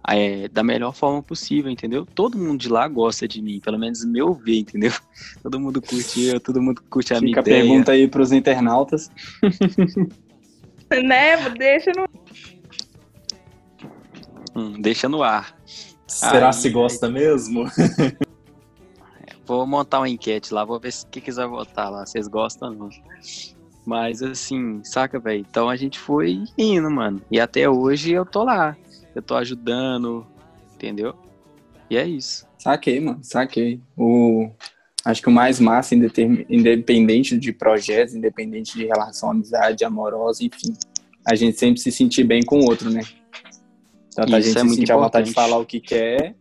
[0.09, 2.07] é, da melhor forma possível, entendeu?
[2.07, 4.93] Todo mundo de lá gosta de mim, pelo menos meu ver, entendeu?
[5.43, 7.63] Todo mundo curte eu, todo mundo curte a Fica minha a ideia.
[7.63, 9.11] pergunta aí pros internautas.
[10.91, 11.49] né?
[11.51, 12.07] Deixa no...
[14.55, 15.57] Hum, deixa no ar.
[16.07, 17.13] Será aí, se gosta aí...
[17.13, 17.65] mesmo?
[19.47, 22.75] vou montar uma enquete lá, vou ver se quem quiser votar lá, vocês gostam ou
[22.75, 22.89] não.
[23.85, 25.45] Mas assim, saca, velho?
[25.49, 27.21] Então a gente foi indo, mano.
[27.31, 28.77] E até hoje eu tô lá
[29.15, 30.27] eu tô ajudando,
[30.75, 31.15] entendeu?
[31.89, 32.47] E é isso.
[32.59, 33.81] Saquei, mano, saquei.
[33.97, 34.51] O,
[35.05, 40.75] acho que o mais massa, independente de projetos, independente de relação, amizade, amorosa, enfim,
[41.27, 43.03] a gente sempre se sentir bem com o outro, né?
[44.15, 46.35] Tanto isso a gente é se sentir a vontade de falar o que quer,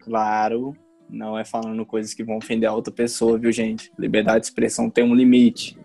[0.00, 0.76] claro,
[1.08, 3.90] não é falando coisas que vão ofender a outra pessoa, viu, gente?
[3.98, 5.78] Liberdade de expressão tem um limite.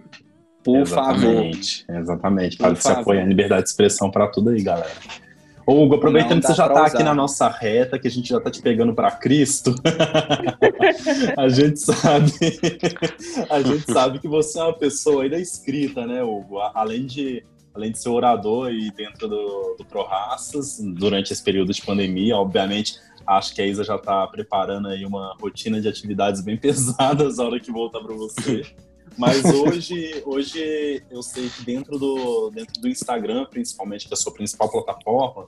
[0.63, 2.01] Por exatamente, favor.
[2.01, 2.57] Exatamente.
[2.57, 4.91] Para se apoiar liberdade de expressão para tudo aí, galera.
[5.65, 8.37] Ô, Hugo, aproveitando que você já está aqui na nossa reta, que a gente já
[8.37, 9.75] está te pegando para Cristo,
[11.37, 12.31] a gente sabe,
[13.49, 16.59] a gente sabe que você é uma pessoa aí da escrita, né, Hugo?
[16.73, 21.73] Além de, além de ser orador e dentro do, do Pro Raças, durante esse período
[21.73, 26.41] de pandemia, obviamente, acho que a Isa já está preparando aí uma rotina de atividades
[26.41, 28.63] bem pesadas na hora que voltar para você.
[29.17, 34.17] Mas hoje, hoje eu sei que dentro do, dentro do Instagram, principalmente, que é a
[34.17, 35.47] sua principal plataforma,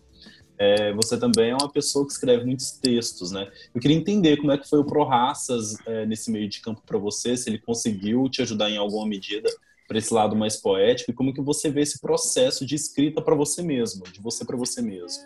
[0.57, 3.49] é, você também é uma pessoa que escreve muitos textos, né?
[3.73, 6.81] Eu queria entender como é que foi o Pro Raças é, nesse meio de campo
[6.86, 9.49] para você, se ele conseguiu te ajudar em alguma medida
[9.93, 13.36] para esse lado mais poético e como que você vê esse processo de escrita para
[13.36, 15.23] você mesmo, de você para você mesmo.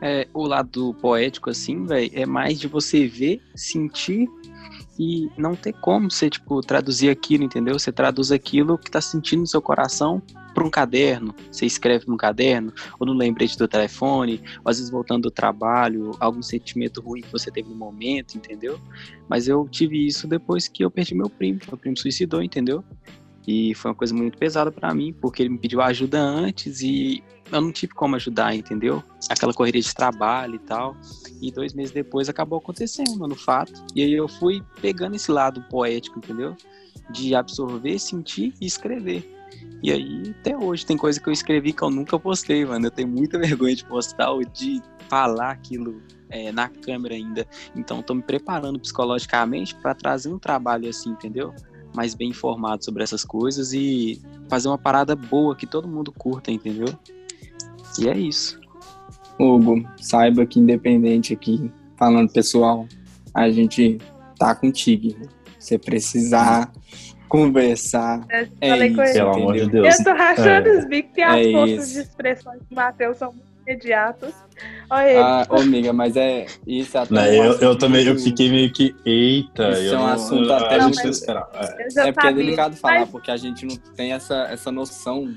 [0.00, 4.28] É, o lado poético, assim, velho, é mais de você ver, sentir
[4.96, 7.76] e não ter como você, tipo, traduzir aquilo, entendeu?
[7.76, 10.22] Você traduz aquilo que tá sentindo no seu coração
[10.54, 14.90] para um caderno, você escreve no caderno, ou no lembrete do telefone, ou às vezes
[14.90, 18.78] voltando do trabalho, algum sentimento ruim que você teve no momento, entendeu?
[19.28, 22.84] Mas eu tive isso depois que eu perdi meu primo, meu primo suicidou, entendeu?
[23.46, 27.22] E foi uma coisa muito pesada para mim, porque ele me pediu ajuda antes e
[27.50, 29.02] eu não tive como ajudar, entendeu?
[29.28, 30.96] Aquela correria de trabalho e tal.
[31.40, 33.84] E dois meses depois acabou acontecendo, no fato.
[33.94, 36.56] E aí eu fui pegando esse lado poético, entendeu?
[37.10, 39.28] De absorver, sentir e escrever.
[39.82, 42.86] E aí, até hoje, tem coisa que eu escrevi que eu nunca postei, mano.
[42.86, 47.46] Eu tenho muita vergonha de postar ou de falar aquilo é, na câmera ainda.
[47.74, 51.52] Então, tô me preparando psicologicamente para trazer um trabalho assim, entendeu?
[51.94, 56.50] Mais bem informado sobre essas coisas e fazer uma parada boa que todo mundo curta,
[56.50, 56.88] entendeu?
[57.98, 58.60] E é isso.
[59.38, 62.86] Hugo, saiba que independente aqui, falando pessoal,
[63.34, 63.98] a gente
[64.38, 65.16] tá contigo.
[65.58, 66.72] Se precisar
[67.28, 68.26] conversar.
[68.60, 69.98] é isso, Pelo amor de Deus.
[69.98, 70.78] Eu tô rachando é.
[70.78, 71.94] os bicos e as é forças isso.
[71.94, 74.34] de expressão do Matheus são muito imediatas.
[74.90, 78.50] Olha ah, ô, amiga, mas é isso é até não, eu, eu também eu fiquei
[78.50, 79.70] meio que eita.
[79.70, 81.48] Isso é um assunto até não, muito esperar.
[81.54, 83.08] É, é porque é delicado falar, mas...
[83.08, 85.34] porque a gente não tem essa, essa noção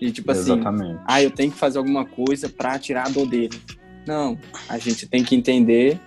[0.00, 1.00] de tipo assim, Exatamente.
[1.06, 3.60] ah, eu tenho que fazer alguma coisa para tirar a dor dele.
[4.06, 6.00] Não, a gente tem que entender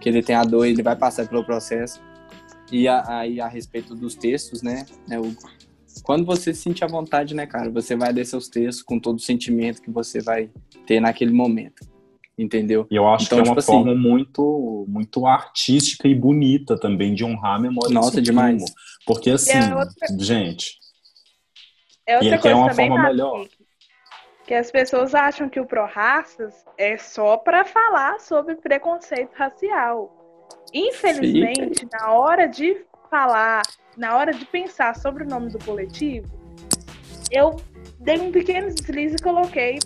[0.00, 2.00] que ele tem a dor, ele vai passar pelo processo
[2.72, 5.36] e aí a, a, respeito dos textos, né, né o,
[6.02, 9.16] quando você se sentir à vontade, né, cara, você vai ler seus textos com todo
[9.16, 10.50] o sentimento que você vai
[10.86, 11.90] ter naquele momento.
[12.38, 12.86] Entendeu?
[12.90, 16.14] E eu acho então, que é uma tipo assim, forma assim, muito, muito artística e
[16.14, 18.56] bonita também de honrar a memória Nossa, demais.
[18.56, 18.76] Primo.
[19.06, 19.94] Porque assim, é outra...
[20.18, 20.78] gente.
[22.06, 23.46] É outra e aqui é uma forma melhor.
[24.46, 30.48] Que as pessoas acham que o Pró-Raças é só para falar sobre preconceito racial.
[30.72, 31.98] Infelizmente, Fica.
[31.98, 33.60] na hora de falar,
[33.94, 36.26] na hora de pensar sobre o nome do coletivo,
[37.30, 37.56] eu
[38.00, 39.78] dei um pequeno deslize e coloquei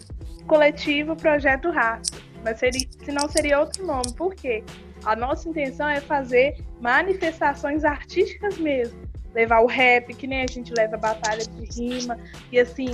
[0.46, 2.14] coletivo Projeto Raça.
[2.44, 4.14] Mas seria, senão seria outro nome.
[4.16, 4.62] Por quê?
[5.04, 9.05] A nossa intenção é fazer manifestações artísticas mesmo.
[9.36, 12.18] Levar o rap, que nem a gente leva batalha de rima.
[12.50, 12.90] E assim,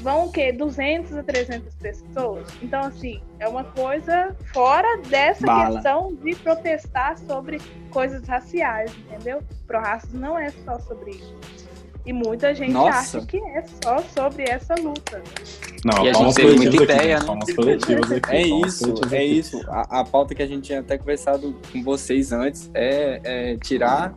[0.00, 0.50] vão o quê?
[0.50, 2.48] 200 a 300 pessoas.
[2.62, 5.74] Então, assim, é uma coisa fora dessa Bala.
[5.74, 9.42] questão de protestar sobre coisas raciais, entendeu?
[9.66, 11.36] Pro raças não é só sobre isso.
[12.06, 13.18] E muita gente Nossa.
[13.18, 15.22] acha que é só sobre essa luta.
[15.84, 17.34] Não, e a gente tem muita ideia, né?
[18.16, 19.60] Aqui, é isso, é isso.
[19.68, 24.14] A, a, pauta que a gente tinha até conversado com vocês antes é, é tirar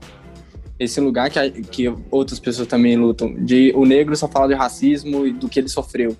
[0.81, 5.27] esse lugar que, que outras pessoas também lutam, de o negro só fala de racismo
[5.27, 6.17] e do que ele sofreu,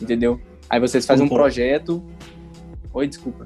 [0.00, 0.40] entendeu?
[0.70, 2.00] Aí vocês fazem um projeto.
[2.94, 3.44] Oi, desculpa.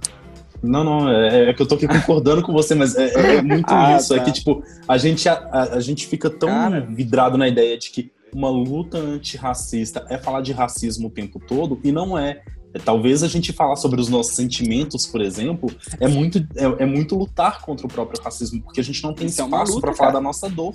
[0.62, 3.64] Não, não, é, é, que eu tô aqui concordando com você, mas é, é muito
[3.73, 4.12] ah, isso.
[4.12, 4.23] É tá.
[4.23, 6.81] É que, tipo, a gente, a, a gente fica tão Cara.
[6.81, 11.81] vidrado na ideia de que uma luta antirracista é falar de racismo o tempo todo,
[11.83, 12.42] e não é.
[12.85, 17.16] Talvez a gente falar sobre os nossos sentimentos, por exemplo, é muito, é, é muito
[17.16, 20.12] lutar contra o próprio racismo, porque a gente não tem Isso espaço é para falar
[20.12, 20.74] da nossa dor.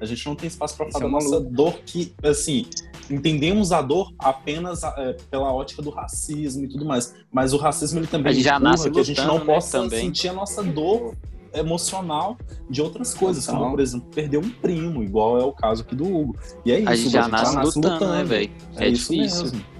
[0.00, 1.50] A gente não tem espaço para falar é da nossa luta.
[1.50, 2.66] dor que, assim,
[3.10, 7.14] entendemos a dor apenas é, pela ótica do racismo e tudo mais.
[7.30, 10.00] Mas o racismo ele também já nasce que a gente não né, possa também.
[10.00, 11.14] sentir a nossa dor
[11.54, 12.36] emocional
[12.68, 16.04] de outras coisas, como por exemplo perder um primo, igual é o caso aqui do
[16.04, 16.36] Hugo.
[16.64, 18.50] E é isso, a gente já, nasce, já nasce lutando, lutando, né, velho?
[18.76, 19.44] É, é difícil.
[19.44, 19.75] Mesmo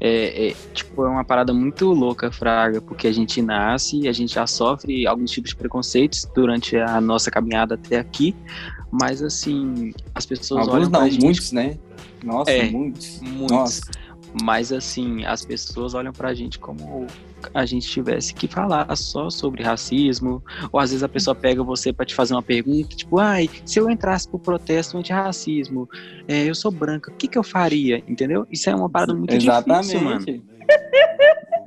[0.00, 4.12] é, é, tipo, é uma parada muito louca, Fraga, porque a gente nasce e a
[4.12, 8.34] gente já sofre alguns tipos de preconceitos durante a nossa caminhada até aqui,
[8.90, 11.24] mas assim, as pessoas Alguns olham não, gente...
[11.24, 11.78] muitos, né?
[12.22, 13.20] Nossa, é, muitos.
[13.20, 13.50] Muitos.
[13.50, 13.90] Nossa.
[14.42, 17.06] Mas assim, as pessoas olham pra gente como
[17.52, 21.92] a gente tivesse que falar só sobre racismo, ou às vezes a pessoa pega você
[21.92, 25.88] para te fazer uma pergunta, tipo, ai, se eu entrasse pro protesto anti-racismo,
[26.28, 28.02] é, eu sou branca, o que que eu faria?
[28.08, 28.46] Entendeu?
[28.50, 29.88] Isso é uma parada muito Exatamente.
[29.88, 30.24] difícil, mano.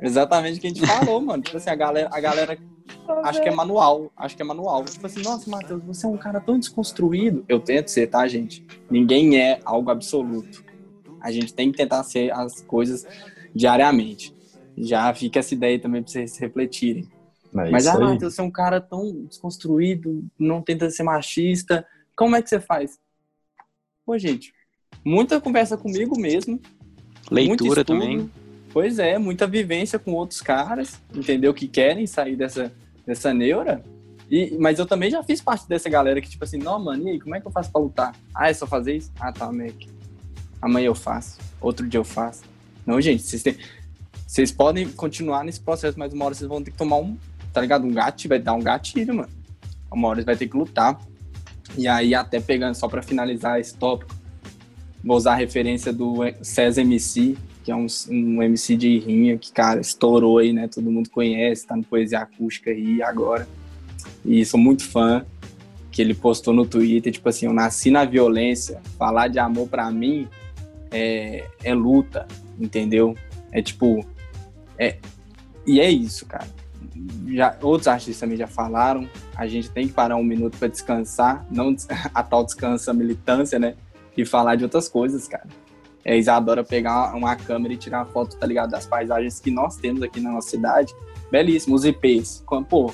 [0.02, 1.44] Exatamente o que a gente falou, mano.
[1.44, 2.58] Tipo assim, a galera, a galera
[3.24, 4.86] acho que é manual, acho que é manual.
[4.86, 7.44] Tipo assim, nossa, Matheus, você é um cara tão desconstruído.
[7.48, 8.66] Eu tento ser, tá, gente?
[8.90, 10.64] Ninguém é algo absoluto.
[11.22, 13.06] A gente tem que tentar ser as coisas
[13.54, 14.36] diariamente.
[14.78, 17.08] Já fica essa ideia também para vocês refletirem.
[17.56, 21.86] É Mas, ah, Matheus, você é um cara tão desconstruído, não tenta ser machista.
[22.16, 23.00] Como é que você faz?
[24.06, 24.54] Pô, gente,
[25.04, 26.60] muita conversa comigo mesmo.
[27.32, 28.30] Leitura também.
[28.72, 31.54] Pois é, muita vivência com outros caras, entendeu?
[31.54, 32.72] Que querem sair dessa,
[33.06, 33.84] dessa neura.
[34.30, 37.12] E, mas eu também já fiz parte dessa galera que, tipo assim, não, mano, e
[37.12, 38.16] aí, como é que eu faço pra lutar?
[38.36, 39.12] Ah, é só fazer isso?
[39.20, 39.74] Ah, tá, Mac.
[40.62, 42.44] Amanhã eu faço, outro dia eu faço.
[42.86, 43.58] Não, gente, vocês têm.
[44.28, 47.18] Vocês podem continuar nesse processo, mas uma hora vocês vão ter que tomar um,
[47.54, 47.86] tá ligado?
[47.86, 49.30] Um gatilho, vai dar um gatilho, mano.
[49.90, 51.00] Uma hora você vai ter que lutar.
[51.78, 54.14] E aí, até pegando, só para finalizar esse tópico,
[55.02, 59.50] vou usar a referência do César MC, que é um, um MC de rinha que,
[59.50, 60.68] cara, estourou aí, né?
[60.68, 63.48] Todo mundo conhece, tá no Poesia Acústica aí agora.
[64.26, 65.26] E sou muito fã
[65.90, 69.90] que ele postou no Twitter, tipo assim, eu nasci na violência, falar de amor para
[69.90, 70.28] mim
[70.92, 72.28] é, é luta,
[72.60, 73.16] entendeu?
[73.52, 74.06] É tipo,
[74.78, 74.98] é,
[75.66, 76.48] e é isso, cara.
[77.28, 81.46] Já, outros artistas também já falaram, a gente tem que parar um minuto para descansar,
[81.52, 81.76] não
[82.14, 83.76] a tal descansa militância, né?
[84.16, 85.48] E falar de outras coisas, cara.
[86.04, 88.72] É, a Isadora pegar uma câmera e tirar uma foto, tá ligado?
[88.72, 90.96] Das paisagens que nós temos aqui na nossa cidade.
[91.30, 92.44] Belíssimos, IPs.
[92.70, 92.92] Pô,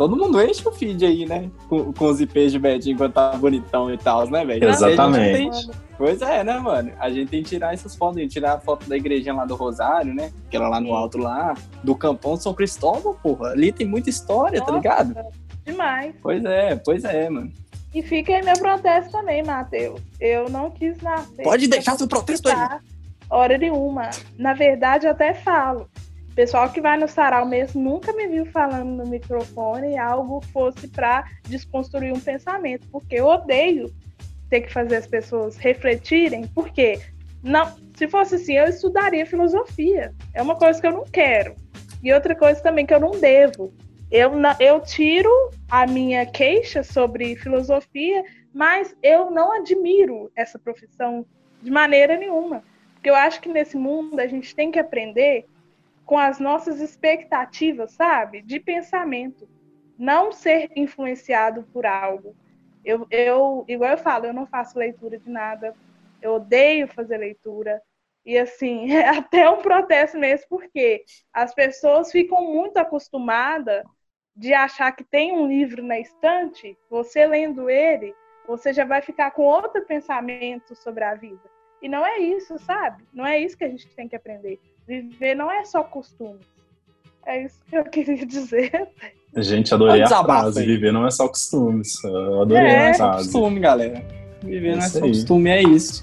[0.00, 1.50] todo mundo enche o feed aí, né?
[1.68, 4.66] Com, com os IPs de Betinho enquanto tá bonitão e tal, né, velho?
[4.66, 5.68] Exatamente.
[5.98, 6.90] Pois é, né, mano?
[6.98, 10.14] A gente tem que tirar essas fotos, tirar a foto da igrejinha lá do Rosário,
[10.14, 10.32] né?
[10.46, 11.52] Aquela lá no alto lá,
[11.84, 13.50] do Campão São Cristóvão, porra.
[13.50, 15.14] Ali tem muita história, tá Nossa, tá ligado?
[15.66, 16.14] Demais.
[16.22, 17.52] Pois é, pois é, mano.
[17.94, 20.00] E fica aí meu protesto também, Matheus.
[20.18, 21.42] Eu não quis nascer.
[21.42, 22.78] Pode deixar seu protesto aí.
[23.28, 24.08] Hora nenhuma.
[24.38, 25.86] Na verdade, eu até falo
[26.34, 31.24] pessoal que vai no sarau mesmo nunca me viu falando no microfone algo fosse para
[31.48, 33.92] desconstruir um pensamento, porque eu odeio
[34.48, 37.00] ter que fazer as pessoas refletirem, porque
[37.42, 40.12] não, se fosse assim, eu estudaria filosofia.
[40.34, 41.54] É uma coisa que eu não quero.
[42.02, 43.72] E outra coisa também que eu não devo.
[44.10, 45.30] Eu, eu tiro
[45.70, 51.24] a minha queixa sobre filosofia, mas eu não admiro essa profissão
[51.62, 52.62] de maneira nenhuma.
[52.94, 55.46] Porque eu acho que nesse mundo a gente tem que aprender
[56.10, 58.42] com as nossas expectativas, sabe?
[58.42, 59.48] De pensamento.
[59.96, 62.34] Não ser influenciado por algo.
[62.84, 65.72] Eu, eu, igual eu falo, eu não faço leitura de nada.
[66.20, 67.80] Eu odeio fazer leitura.
[68.26, 73.84] E assim, é até um protesto mesmo, porque as pessoas ficam muito acostumadas
[74.34, 78.12] de achar que tem um livro na estante, você lendo ele,
[78.48, 81.48] você já vai ficar com outro pensamento sobre a vida.
[81.80, 83.04] E não é isso, sabe?
[83.12, 84.58] Não é isso que a gente tem que aprender.
[84.86, 86.46] Viver não é só costumes.
[87.26, 88.88] É isso que eu queria dizer.
[89.36, 90.64] Gente, adorei a frase.
[90.64, 92.02] Viver não é só costumes.
[92.02, 93.28] Eu adorei é, a frase.
[93.28, 94.04] É costume, galera.
[94.42, 96.02] Viver não é só costume, é isso.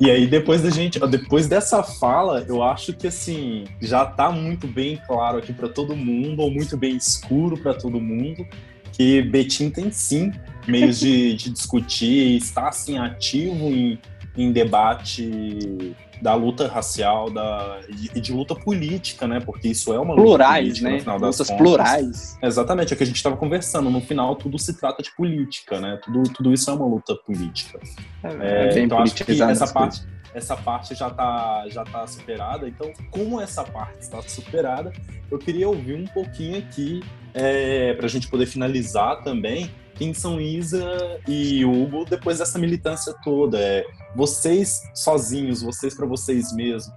[0.00, 4.66] E aí, depois da gente, depois dessa fala, eu acho que assim, já tá muito
[4.66, 8.46] bem claro aqui para todo mundo, ou muito bem escuro para todo mundo,
[8.92, 10.32] que Betim tem sim
[10.66, 13.98] meios de, de discutir, está assim ativo em,
[14.36, 17.80] em debate da luta racial da,
[18.14, 19.40] e de luta política, né?
[19.40, 20.94] Porque isso é uma luta plurais, política, né?
[20.94, 22.38] No final das Lutas plurais.
[22.42, 23.90] Exatamente, é o que a gente estava conversando.
[23.90, 25.98] No final, tudo se trata de política, né?
[26.02, 27.80] Tudo, tudo isso é uma luta política.
[28.22, 30.02] É, é, então, acho que essa parte,
[30.34, 32.68] essa parte já está já tá superada.
[32.68, 34.92] Então, como essa parte está superada,
[35.30, 37.02] eu queria ouvir um pouquinho aqui,
[37.32, 43.12] é, para a gente poder finalizar também, quem são Isa e Hugo depois dessa militância
[43.22, 43.58] toda.
[43.60, 43.84] É,
[44.16, 46.90] vocês sozinhos, vocês para vocês mesmos,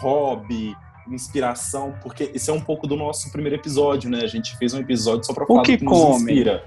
[0.00, 0.74] hobby,
[1.06, 4.20] inspiração, porque esse é um pouco do nosso primeiro episódio, né?
[4.22, 6.00] A gente fez um episódio só para falar o que, que come?
[6.00, 6.64] nos inspira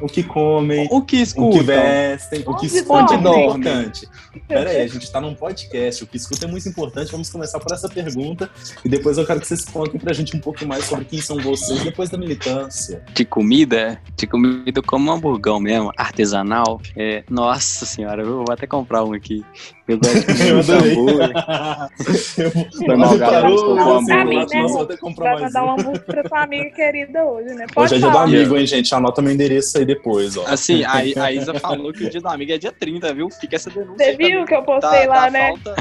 [0.00, 4.08] o que comem, o que escutam, o que vestem, o que escutam é muito importante.
[4.46, 7.10] Pera aí, a gente está num podcast, o que escuta é muito importante.
[7.10, 8.48] Vamos começar por essa pergunta
[8.84, 11.36] e depois eu quero que vocês contem pra gente um pouco mais sobre quem são
[11.38, 13.02] vocês depois da militância.
[13.12, 16.80] De comida, de comida como um hamburgão mesmo, artesanal.
[16.96, 19.44] É, nossa senhora, eu vou até comprar um aqui.
[19.88, 21.32] Eu gosto de hambúrguer.
[22.86, 23.48] Foi mal, galera.
[23.48, 25.52] Nós vou até comprar mais.
[25.52, 27.66] Vai mandar um hambúrguer pra sua amiga querida hoje, né?
[27.74, 28.94] Pode hoje é dia do amigo, hein, gente?
[28.94, 30.46] Anota meu endereço aí depois, ó.
[30.46, 33.28] Assim, a, a Isa falou que o dia do amigo é dia 30, viu?
[33.30, 34.06] Fica essa denúncia.
[34.06, 35.48] Você viu que eu postei da, lá, da né?
[35.48, 35.74] Falta,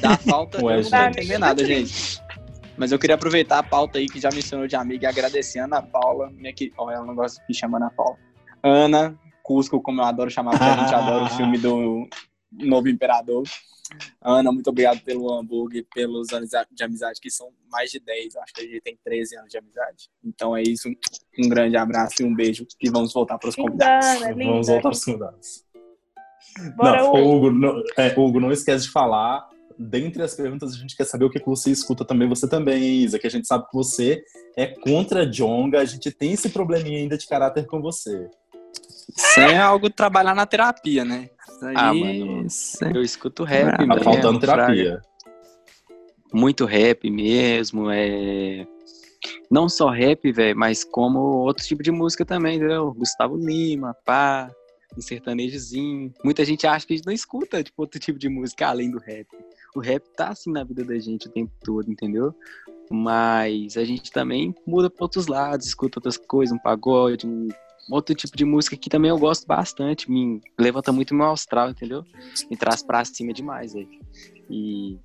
[0.00, 2.22] da falta, Ué, eu não vai entender nada, gente.
[2.76, 5.64] Mas eu queria aproveitar a pauta aí que já mencionou de amiga e agradecer a
[5.64, 8.16] Ana Paula, minha que, ó, ela não gosta de chamar Ana Paula.
[8.62, 12.08] Ana, Cusco, como eu adoro chamar, porque a gente adora o filme do
[12.50, 13.44] Novo Imperador.
[14.20, 18.52] Ana, muito obrigado pelo hambúrguer, pelos anos de amizade, que são mais de 10, acho
[18.52, 20.10] que a gente tem 13 anos de amizade.
[20.22, 20.88] Então é isso,
[21.38, 24.20] um grande abraço e um beijo, e vamos voltar para os convidados.
[24.20, 25.64] Linda, vamos voltar para os convidados.
[26.76, 27.46] Bora, não, Hugo.
[27.46, 29.48] Hugo, não, é, Hugo, não esquece de falar.
[29.78, 33.18] Dentre as perguntas, a gente quer saber o que você escuta também, você também, Isa,
[33.18, 34.24] que a gente sabe que você
[34.56, 38.28] é contra a Jonga, a gente tem esse probleminha ainda de caráter com você.
[39.16, 41.30] Isso é algo trabalhar na terapia, né?
[41.62, 42.46] Aí, ah, mano,
[42.94, 43.76] eu escuto rap.
[43.76, 45.02] Tá mesmo, faltando terapia.
[46.32, 48.66] Muito rap mesmo, é.
[49.50, 52.92] Não só rap, velho, mas como outro tipo de música também, entendeu?
[52.92, 54.50] Gustavo Lima, pá,
[54.96, 56.12] um sertanejozinho.
[56.22, 58.98] Muita gente acha que a gente não escuta tipo, outro tipo de música além do
[58.98, 59.26] rap.
[59.74, 62.34] O rap tá assim na vida da gente o tempo todo, entendeu?
[62.90, 67.48] Mas a gente também muda para outros lados, escuta outras coisas, um pagode, um
[67.90, 72.04] outro tipo de música que também eu gosto bastante, me levanta muito meu astral, entendeu?
[72.50, 73.88] Me traz pra cima demais aí.
[74.50, 74.98] E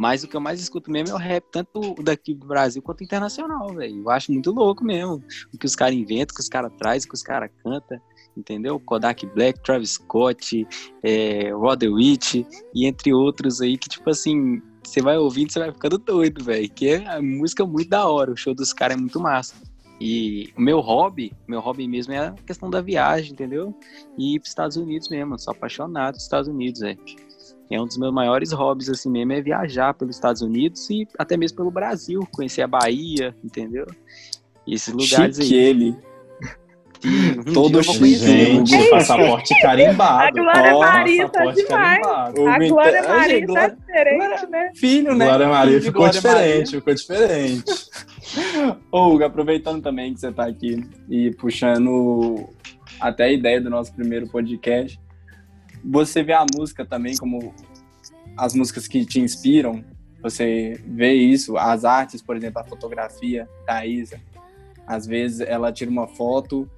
[0.00, 3.04] mas o que eu mais escuto mesmo é o rap, tanto daqui do Brasil quanto
[3.04, 4.00] internacional, velho.
[4.00, 5.22] Eu acho muito louco mesmo.
[5.52, 8.00] O que os caras inventam, o que os caras trazem, o que os caras cantam,
[8.34, 8.80] entendeu?
[8.80, 10.66] Kodak Black, Travis Scott,
[11.02, 12.36] é, Rod Witch
[12.74, 16.70] e entre outros aí que, tipo assim, você vai ouvindo, você vai ficando doido, velho.
[16.70, 19.54] Que é a música muito da hora, o show dos caras é muito massa.
[20.00, 23.74] E o meu hobby, meu hobby mesmo é a questão da viagem, entendeu?
[24.16, 26.98] E ir para os Estados Unidos mesmo, sou apaixonado dos Estados Unidos, velho
[27.70, 31.36] é um dos meus maiores hobbies assim mesmo é viajar pelos Estados Unidos e até
[31.36, 33.86] mesmo pelo Brasil, conhecer a Bahia, entendeu?
[34.66, 35.64] E esses lugares Chique aí.
[35.64, 35.96] ele.
[37.02, 40.22] Um Todo gente, é passaporte carimbado.
[40.28, 42.02] A Glória oh, Maria tá demais.
[42.02, 42.46] Carimbado.
[42.46, 44.70] A Glória Maria tá diferente, né?
[44.74, 45.24] Filho, né?
[45.24, 46.66] Glória Maria ficou Glória diferente, Maria.
[46.66, 47.72] ficou diferente.
[48.92, 52.48] Hugo, aproveitando também que você tá aqui e puxando
[53.00, 54.98] até a ideia do nosso primeiro podcast,
[55.84, 57.54] você vê a música também como
[58.36, 59.84] as músicas que te inspiram,
[60.22, 64.20] você vê isso, as artes, por exemplo, a fotografia da Isa,
[64.86, 66.68] às vezes ela tira uma foto,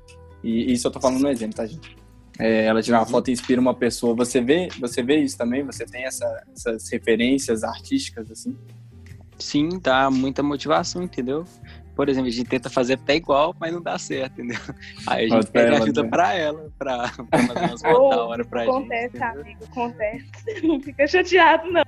[0.43, 1.97] e isso eu tô falando no exemplo, tá, gente?
[2.39, 4.15] É, ela tira uma foto e inspira uma pessoa.
[4.15, 5.63] Você vê, você vê isso também?
[5.65, 8.57] Você tem essa, essas referências artísticas, assim?
[9.39, 11.45] Sim, dá muita motivação, entendeu?
[11.95, 14.59] por exemplo, a gente tenta fazer até igual, mas não dá certo, entendeu?
[15.07, 18.63] Aí a gente pede ajuda pra ela, pra, pra fazer umas fotos da hora pra
[18.63, 19.23] acontece, gente.
[19.23, 20.67] Acontece, amigo, acontece.
[20.67, 21.83] Não fica chateado, não.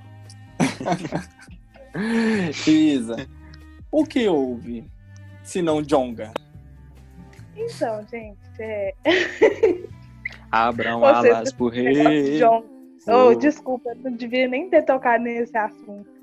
[2.67, 3.27] Isa,
[3.91, 4.85] o que houve,
[5.43, 6.33] se não Jonga?
[7.55, 8.93] Então, gente, é...
[10.51, 12.41] Abram alas pro rei.
[13.07, 16.14] Oh, desculpa, não devia nem ter tocado nesse assunto.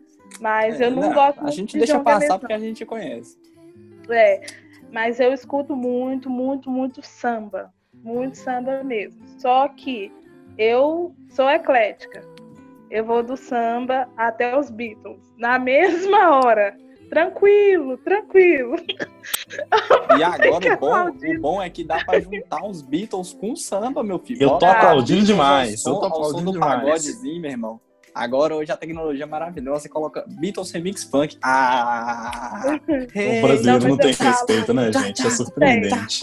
[0.42, 3.38] Mas é, eu não, não gosto A gente deixa passar porque a gente conhece.
[4.10, 4.44] É,
[4.90, 7.72] mas eu escuto muito, muito, muito samba.
[7.94, 9.22] Muito samba mesmo.
[9.38, 10.12] Só que
[10.58, 12.24] eu sou eclética.
[12.90, 15.22] Eu vou do samba até os Beatles.
[15.38, 16.76] Na mesma hora.
[17.08, 18.74] Tranquilo, tranquilo.
[20.18, 24.02] E agora o bom, o bom é que dá para juntar os Beatles com samba,
[24.02, 24.42] meu filho.
[24.42, 25.84] Eu tô aplaudindo demais.
[25.86, 26.82] Eu tô aplaudindo demais.
[26.82, 27.80] pagodezinho, meu irmão.
[28.14, 31.38] Agora hoje a tecnologia é maravilhosa, você coloca Beatles Remix Funk.
[31.42, 32.78] Ah!
[32.86, 35.26] o brasileiro não, não tem respeito, né, gente?
[35.26, 36.20] É surpreendente.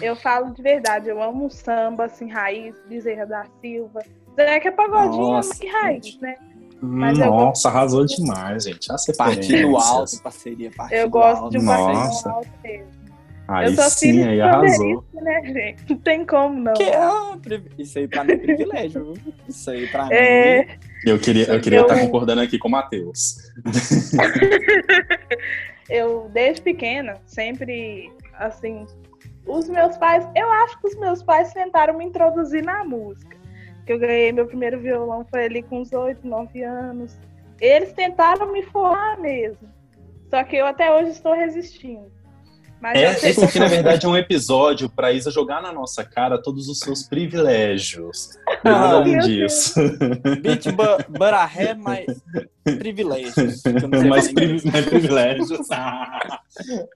[0.00, 4.00] Eu falo de verdade, eu amo samba, assim, raiz, Bezerra da Silva.
[4.36, 6.34] É que é pagodinho, Nossa, que raiz, né?
[6.80, 8.90] Mas Nossa, arrasou demais, gente.
[8.92, 11.50] A partido alto, parceria, partido Eu gosto alto.
[11.50, 12.30] de um Nossa.
[12.30, 12.95] alto mesmo.
[13.48, 15.04] Aí eu sou sim, aí arrasou.
[15.14, 15.84] Né, gente?
[15.88, 16.74] Não tem como, não.
[16.74, 19.34] Que é Isso aí pra mim é privilégio, viu?
[19.48, 20.64] Isso aí pra é...
[20.64, 20.72] mim.
[21.04, 21.82] Eu queria, eu queria eu...
[21.82, 23.36] estar concordando aqui com o Matheus.
[25.88, 28.84] eu, desde pequena, sempre, assim,
[29.46, 33.36] os meus pais, eu acho que os meus pais tentaram me introduzir na música.
[33.86, 37.16] Que eu ganhei meu primeiro violão foi ali com uns 8, 9 anos.
[37.60, 39.68] Eles tentaram me formar mesmo.
[40.28, 42.15] Só que eu até hoje estou resistindo.
[42.80, 46.40] Mas é, esse aqui, na verdade, é um episódio para Isa jogar na nossa cara
[46.40, 48.30] todos os seus privilégios.
[48.62, 49.80] Nada além disso.
[50.42, 52.04] Bitch, but, but I have my
[52.78, 53.62] privilégios.
[54.08, 55.68] Mais, pri mais privilégios.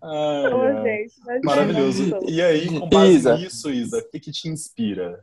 [0.02, 0.48] Ah.
[0.48, 2.18] Ai, gente, Maravilhoso.
[2.26, 3.36] E aí, com base Isa.
[3.36, 5.22] nisso, Isa, o que, que te inspira?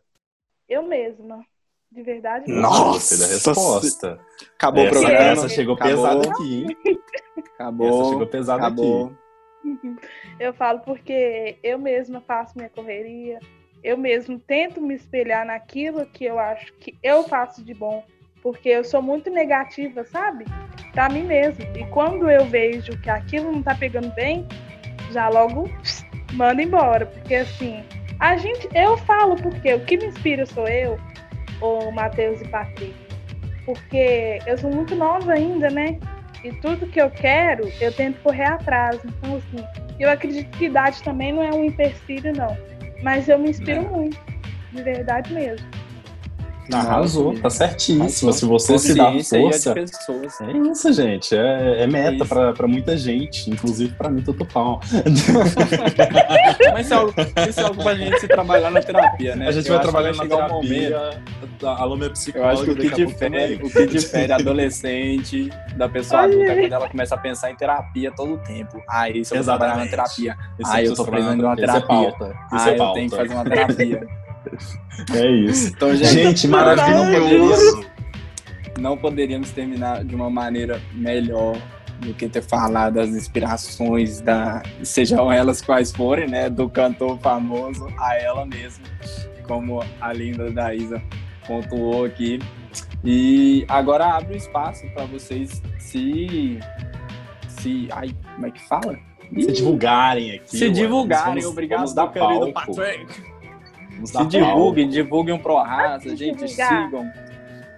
[0.70, 1.44] Eu mesma.
[1.92, 2.52] De verdade.
[2.52, 4.20] Nossa, da resposta.
[4.56, 5.24] Acabou essa, o programa.
[5.32, 5.96] Essa chegou Acabou.
[5.96, 6.78] pesada aqui, hein?
[7.56, 7.88] Acabou.
[7.88, 9.06] Essa chegou pesada Acabou.
[9.08, 9.16] aqui.
[10.40, 13.40] Eu falo porque eu mesma faço minha correria,
[13.84, 18.04] eu mesmo tento me espelhar naquilo que eu acho que eu faço de bom,
[18.42, 20.46] porque eu sou muito negativa, sabe?
[20.94, 21.64] Pra mim mesmo.
[21.76, 24.48] E quando eu vejo que aquilo não tá pegando bem,
[25.12, 25.70] já logo
[26.34, 27.84] manda embora, porque assim,
[28.20, 31.00] a gente, eu falo porque o que me inspira sou eu,
[31.62, 32.96] o Matheus e Patrick.
[33.66, 36.00] Porque eu sou muito nova ainda, né?
[36.44, 39.00] E tudo que eu quero, eu tento correr atrás.
[39.04, 39.66] Então, assim,
[40.00, 42.56] eu acredito que idade também não é um empecilho, não.
[43.04, 43.90] Mas eu me inspiro é.
[43.90, 44.18] muito,
[44.72, 45.68] de verdade mesmo.
[46.74, 48.34] Arrasou, tá certíssimo.
[48.34, 49.74] Se você se dá força.
[50.44, 51.36] É, é isso, gente.
[51.36, 54.82] É, é meta é para muita gente, inclusive para mim, Toto Pau.
[56.74, 57.14] Mas isso é, algo,
[57.50, 59.48] isso é algo pra gente se trabalhar na terapia, né?
[59.48, 61.22] A gente Eu vai trabalhar na terapia.
[61.24, 62.50] Um a Alô, psicóloga.
[62.50, 66.74] Eu acho que o que, difere, o que difere adolescente da pessoa adulta é quando
[66.74, 68.82] ela começa a pensar em terapia todo o tempo.
[68.88, 70.38] Ah, isso eu vou trabalhar na terapia.
[70.66, 72.14] Ah, eu tô precisando de uma terapia.
[72.52, 74.08] Ah, eu tenho que fazer uma terapia.
[75.16, 75.70] É isso.
[75.70, 77.86] Então, gente, gente maravilhoso.
[78.80, 81.58] Não poderíamos terminar de uma maneira melhor
[82.00, 86.50] do que ter falado das inspirações, da, sejam elas quais forem, né?
[86.50, 88.86] Do cantor famoso a ela mesma,
[89.44, 91.02] como a linda da Isa
[91.48, 92.40] pontuou aqui.
[93.04, 96.60] E agora abre o espaço para vocês se.
[97.48, 97.88] se.
[97.92, 99.00] Ai, como é que fala?
[99.34, 100.58] Se divulgarem aqui.
[100.58, 102.76] Se divulgarem, vamos, obrigado, vamos dar querido palco.
[104.02, 104.18] Patrick.
[104.18, 106.84] Se divulguem, divulguem o ProRaça, gente, divulgar.
[106.84, 107.12] sigam.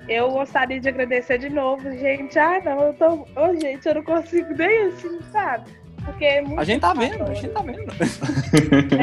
[0.07, 2.37] Eu gostaria de agradecer de novo, gente.
[2.39, 3.27] Ah, não, eu tô.
[3.35, 5.71] Oh, gente, eu não consigo nem assim, sabe?
[6.03, 7.91] Porque é muito a gente tá vendo, a gente tá vendo.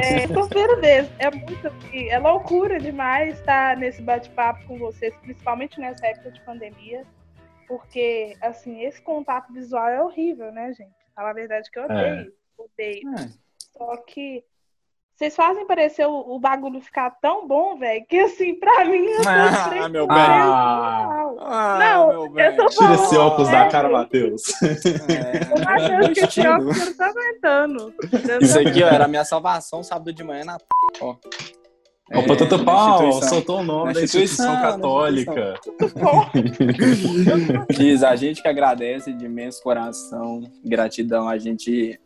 [0.03, 1.13] É, tô vendo mesmo.
[1.19, 7.05] É muito é loucura demais estar nesse bate-papo com vocês, principalmente nessa época de pandemia.
[7.69, 10.95] Porque, assim, esse contato visual é horrível, né, gente?
[11.15, 12.01] Fala a verdade que eu odeio.
[12.01, 12.27] É.
[12.59, 13.15] Odeio.
[13.19, 13.29] É.
[13.77, 14.45] Só que
[15.17, 19.23] vocês fazem parecer o, o, bagulho ficar tão bom, velho, que assim, pra mim eu
[19.23, 20.17] tô Ah, meu bem.
[20.19, 22.45] Ah, ah, não, meu bem.
[22.45, 24.43] eu tô Tira esse óculos da cara, Matheus.
[24.63, 25.55] É.
[25.57, 27.95] O Matheus, que esse óculos eu não tô aguentando.
[28.43, 30.59] Isso aqui, ó, era a minha salvação sábado de manhã na
[31.01, 31.17] ó.
[32.11, 35.55] É, o Patata Pau soltou o nome da instituição, da instituição católica.
[37.75, 41.27] Diz, a gente que agradece de imenso coração, gratidão.
[41.27, 41.99] A gente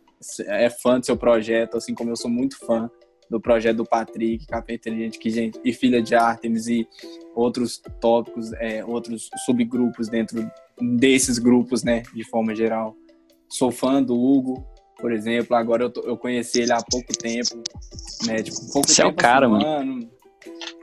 [0.47, 2.89] é fã do seu projeto, assim como eu sou muito fã
[3.31, 6.87] do projeto do Patrick, Café Inteligente, que, gente, e Filha de Artemis e
[7.35, 10.51] outros tópicos, é, outros subgrupos dentro
[10.81, 12.97] desses grupos, né, de forma geral.
[13.49, 14.67] Sou fã do Hugo,
[15.01, 17.63] por exemplo, agora eu, tô, eu conheci ele há pouco tempo,
[18.27, 19.93] né, tipo, pouco Você tempo, é o cara, assim, um mano.
[19.93, 20.11] Ano,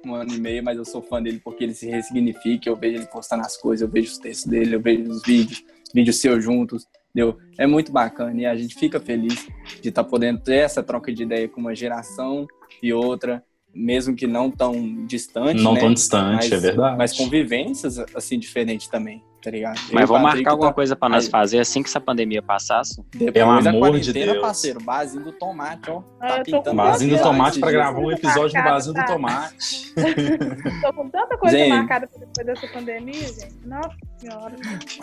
[0.06, 2.98] um ano e meio, mas eu sou fã dele porque ele se ressignifica, eu vejo
[2.98, 6.44] ele postando as coisas, eu vejo os textos dele, eu vejo os vídeos, vídeos seus
[6.44, 7.38] juntos, entendeu?
[7.58, 9.48] É muito bacana e a gente fica feliz
[9.82, 12.48] de estar tá podendo ter essa troca de ideia com uma geração
[12.82, 13.44] e outra,
[13.74, 15.80] mesmo que não tão distante, Não né?
[15.80, 16.98] tão distante, mas, é verdade.
[16.98, 19.80] Mas convivências, assim, diferentes também, tá ligado?
[19.92, 20.74] Mas vamos marcar alguma tá...
[20.74, 23.04] coisa para nós fazer assim que essa pandemia passasse.
[23.12, 24.40] Depois Pelo amor de Deus.
[24.40, 26.02] parceiro, Barzinho do Tomate, ó.
[26.20, 29.94] Tá pintando Barzinho do Tomate para gravar um episódio no Barzinho do Tomate.
[30.82, 31.70] Tô com tanta coisa gente.
[31.70, 33.56] marcada depois dessa pandemia, gente.
[33.66, 34.56] Nossa senhora.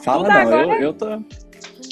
[0.02, 1.06] Fala não, eu, eu tô...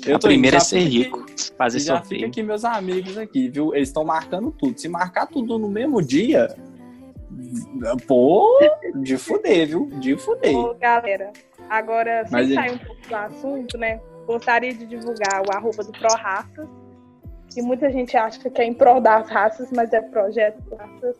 [0.06, 2.20] Eu a primeira é ser rico, aqui, fazer já sorteio.
[2.20, 3.74] fica aqui meus amigos aqui, viu?
[3.74, 4.78] Eles estão marcando tudo.
[4.78, 6.54] Se marcar tudo no mesmo dia,
[8.06, 8.48] pô,
[8.96, 9.86] de fuder, viu?
[10.00, 10.56] De fuder.
[10.56, 11.32] Ô, galera,
[11.70, 14.00] agora, sem Mas, sair um pouco do assunto, né?
[14.26, 16.68] Gostaria de divulgar o arroba do Pro Raças,
[17.52, 21.16] que muita gente acha que é em prol das raças, mas é projeto raças.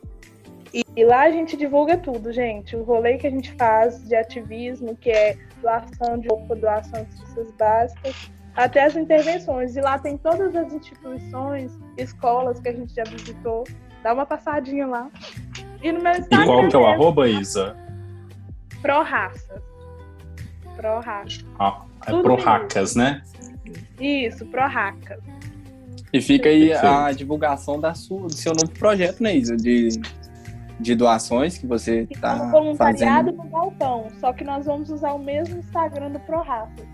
[0.73, 2.75] E, e lá a gente divulga tudo, gente.
[2.75, 7.15] O rolê que a gente faz de ativismo, que é doação de roupa, doação de
[7.15, 9.75] cestas básicas, até as intervenções.
[9.75, 13.63] E lá tem todas as instituições, escolas que a gente já visitou.
[14.03, 15.09] Dá uma passadinha lá.
[15.81, 16.43] E no meu Instagram.
[16.43, 17.75] E qual que é o arroba, Isa?
[18.81, 19.61] Pro Raças.
[20.75, 21.45] Pro Raças.
[21.59, 23.21] Ah, é Tudo Pro Racas, né?
[23.99, 25.19] Isso, Pro Racas.
[26.11, 29.55] E fica aí a divulgação da sua, do seu novo projeto, né, Isa?
[29.55, 29.89] De,
[30.79, 32.51] de doações que você está fazendo.
[32.51, 36.92] voluntariado no balcão, só que nós vamos usar o mesmo Instagram do Pro Raças.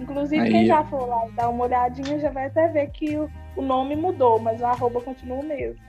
[0.00, 0.50] Inclusive, Aí.
[0.50, 3.62] quem já for lá e dar uma olhadinha já vai até ver que o, o
[3.62, 5.80] nome mudou, mas o arroba continua o mesmo.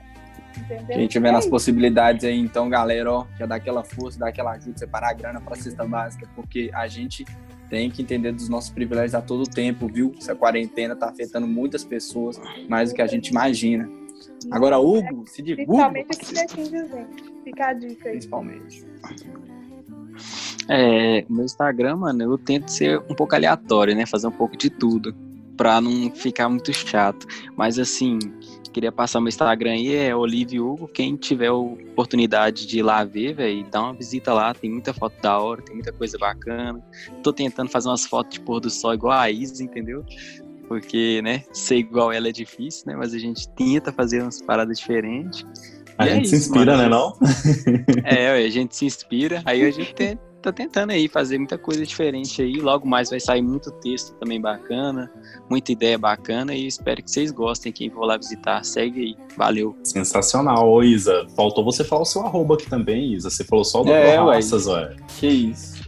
[0.57, 0.97] Entendeu?
[0.97, 4.51] Quem tiver é nas possibilidades aí, então, galera, ó, já dá aquela força, dá aquela
[4.51, 7.25] ajuda, separar a grana para a cesta básica, porque a gente
[7.69, 10.13] tem que entender dos nossos privilégios a todo tempo, viu?
[10.17, 13.87] Essa quarentena tá afetando muitas pessoas, mais do que a gente imagina.
[14.51, 15.89] Agora, Hugo, se divulga.
[15.89, 17.43] Principalmente aqui.
[17.43, 18.11] Fica a dica aí.
[18.13, 18.85] Principalmente.
[20.69, 24.05] É, meu Instagram, mano, eu tento ser um pouco aleatório, né?
[24.05, 25.15] Fazer um pouco de tudo.
[25.57, 27.27] Pra não ficar muito chato.
[27.57, 28.17] Mas assim,
[28.71, 30.87] queria passar meu Instagram aí, é Olivia Hugo.
[30.87, 34.53] Quem tiver oportunidade de ir lá ver, velho, dá uma visita lá.
[34.53, 36.81] Tem muita foto da hora, tem muita coisa bacana.
[37.23, 40.05] Tô tentando fazer umas fotos de pôr do sol igual a Isa, entendeu?
[40.67, 42.95] Porque, né, ser igual ela é difícil, né?
[42.95, 45.43] Mas a gente tenta fazer umas paradas diferentes.
[45.97, 46.83] A e gente é se inspira, mano.
[46.83, 47.17] né, não?
[48.05, 49.41] É, a gente se inspira.
[49.45, 52.53] Aí a gente tenta tá tentando aí fazer muita coisa diferente aí.
[52.57, 55.11] Logo mais vai sair muito texto também bacana,
[55.49, 57.71] muita ideia bacana e espero que vocês gostem.
[57.71, 59.15] Quem for lá visitar, segue aí.
[59.37, 59.75] Valeu.
[59.83, 60.69] Sensacional.
[60.69, 63.29] Ô, Isa, faltou você falar o seu arroba aqui também, Isa.
[63.29, 64.95] Você falou só do é, Raças, ué.
[65.19, 65.78] Que isso.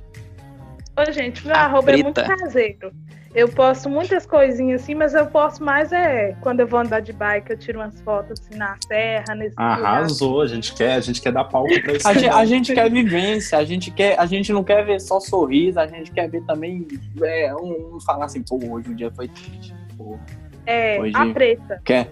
[0.98, 2.00] Ô, gente, meu A arroba preta.
[2.00, 2.92] é muito caseiro.
[3.34, 7.14] Eu posto muitas coisinhas assim, mas eu posto mais é quando eu vou andar de
[7.14, 10.44] bike, eu tiro umas fotos assim na serra, nesse Arrasou, lugar.
[10.44, 12.08] a gente quer, a gente quer dar palco pra isso.
[12.08, 15.22] A, gente, a gente quer vivência, a gente quer, a gente não quer ver só
[15.22, 16.86] sorriso, a gente quer ver também
[17.24, 19.74] é, um, um falar assim, pô, hoje o dia foi triste.
[19.98, 20.20] Pô,
[20.66, 21.16] é, hoje...
[21.16, 21.82] a preta.
[21.86, 22.12] Quer?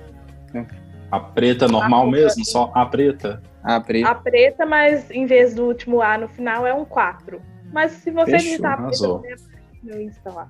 [1.12, 2.46] A preta normal a mesmo?
[2.46, 3.42] Só a preta?
[3.62, 4.10] A preta.
[4.10, 7.42] A preta, mas em vez do último A no final é um 4.
[7.72, 8.80] Mas se você digitar
[10.26, 10.50] lá.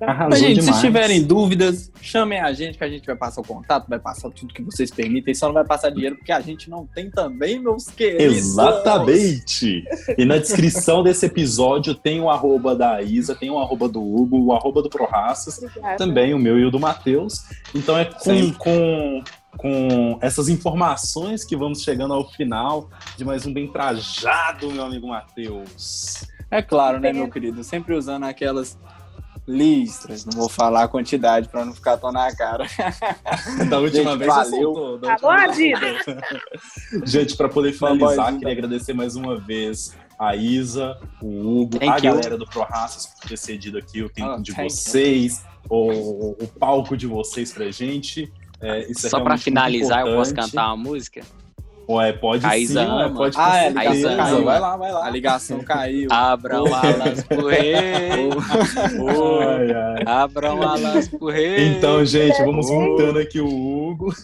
[0.00, 0.76] Arrasou gente, demais.
[0.76, 4.30] se tiverem dúvidas, chamem a gente que a gente vai passar o contato, vai passar
[4.30, 7.58] tudo que vocês permitem, só não vai passar dinheiro porque a gente não tem também,
[7.58, 8.34] meus queridos.
[8.34, 9.84] Exatamente!
[10.16, 14.42] E na descrição desse episódio tem o arroba da Isa, tem o arroba do Hugo,
[14.42, 15.60] o arroba do Prorraças,
[15.98, 17.44] também o meu e o do Matheus.
[17.74, 19.22] Então é com, com,
[19.56, 25.08] com essas informações que vamos chegando ao final de mais um bem trajado, meu amigo
[25.08, 26.24] Matheus.
[26.50, 27.62] É claro, né, meu querido?
[27.62, 28.78] Sempre usando aquelas
[29.46, 32.66] listras, não vou falar a quantidade para não ficar tão na cara.
[33.68, 34.74] da última Gente, vez valeu.
[34.74, 36.04] Soltou, da última vez.
[37.10, 41.96] Gente, para poder finalizar, queria agradecer mais uma vez a Isa, o Hugo, thank a
[41.96, 42.14] you.
[42.14, 46.94] galera do ProRaças por ter cedido aqui o tempo oh, de vocês, o, o, palco
[46.96, 48.30] de vocês pra gente.
[48.62, 51.22] É, Só para finalizar, eu posso cantar uma música?
[51.90, 53.10] Ué, pode a Isa sim, ama.
[53.10, 54.44] pode Ah, é, a ligação caiu.
[54.44, 55.06] Vai lá, vai lá.
[55.06, 56.08] A ligação caiu.
[56.14, 58.30] Abram alas pro rei.
[60.06, 61.66] Abram alas pro rei.
[61.66, 64.14] Então, gente, vamos mutando aqui o Hugo.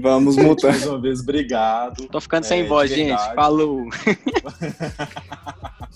[0.00, 0.70] Vamos mutando.
[0.70, 2.06] Mais uma vez, obrigado.
[2.06, 3.34] Tô ficando sem é, voz, gente.
[3.34, 3.88] Falou.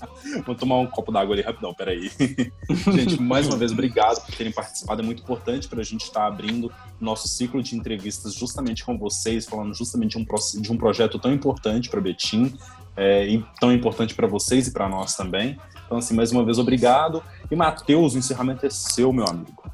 [0.47, 2.11] Vou tomar um copo d'água ali rapidão, peraí.
[2.93, 5.03] gente, mais uma vez, obrigado por terem participado.
[5.03, 8.99] É muito importante para a gente estar tá abrindo nosso ciclo de entrevistas justamente com
[8.99, 12.55] vocês, falando justamente de um, de um projeto tão importante para Betim
[12.97, 15.59] é, e tão importante para vocês e para nós também.
[15.87, 17.23] Então, assim, mais uma vez, obrigado.
[17.51, 19.71] E, Matheus, o encerramento é seu, meu amigo.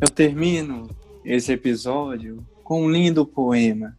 [0.00, 0.88] Eu termino
[1.24, 3.96] esse episódio com um lindo poema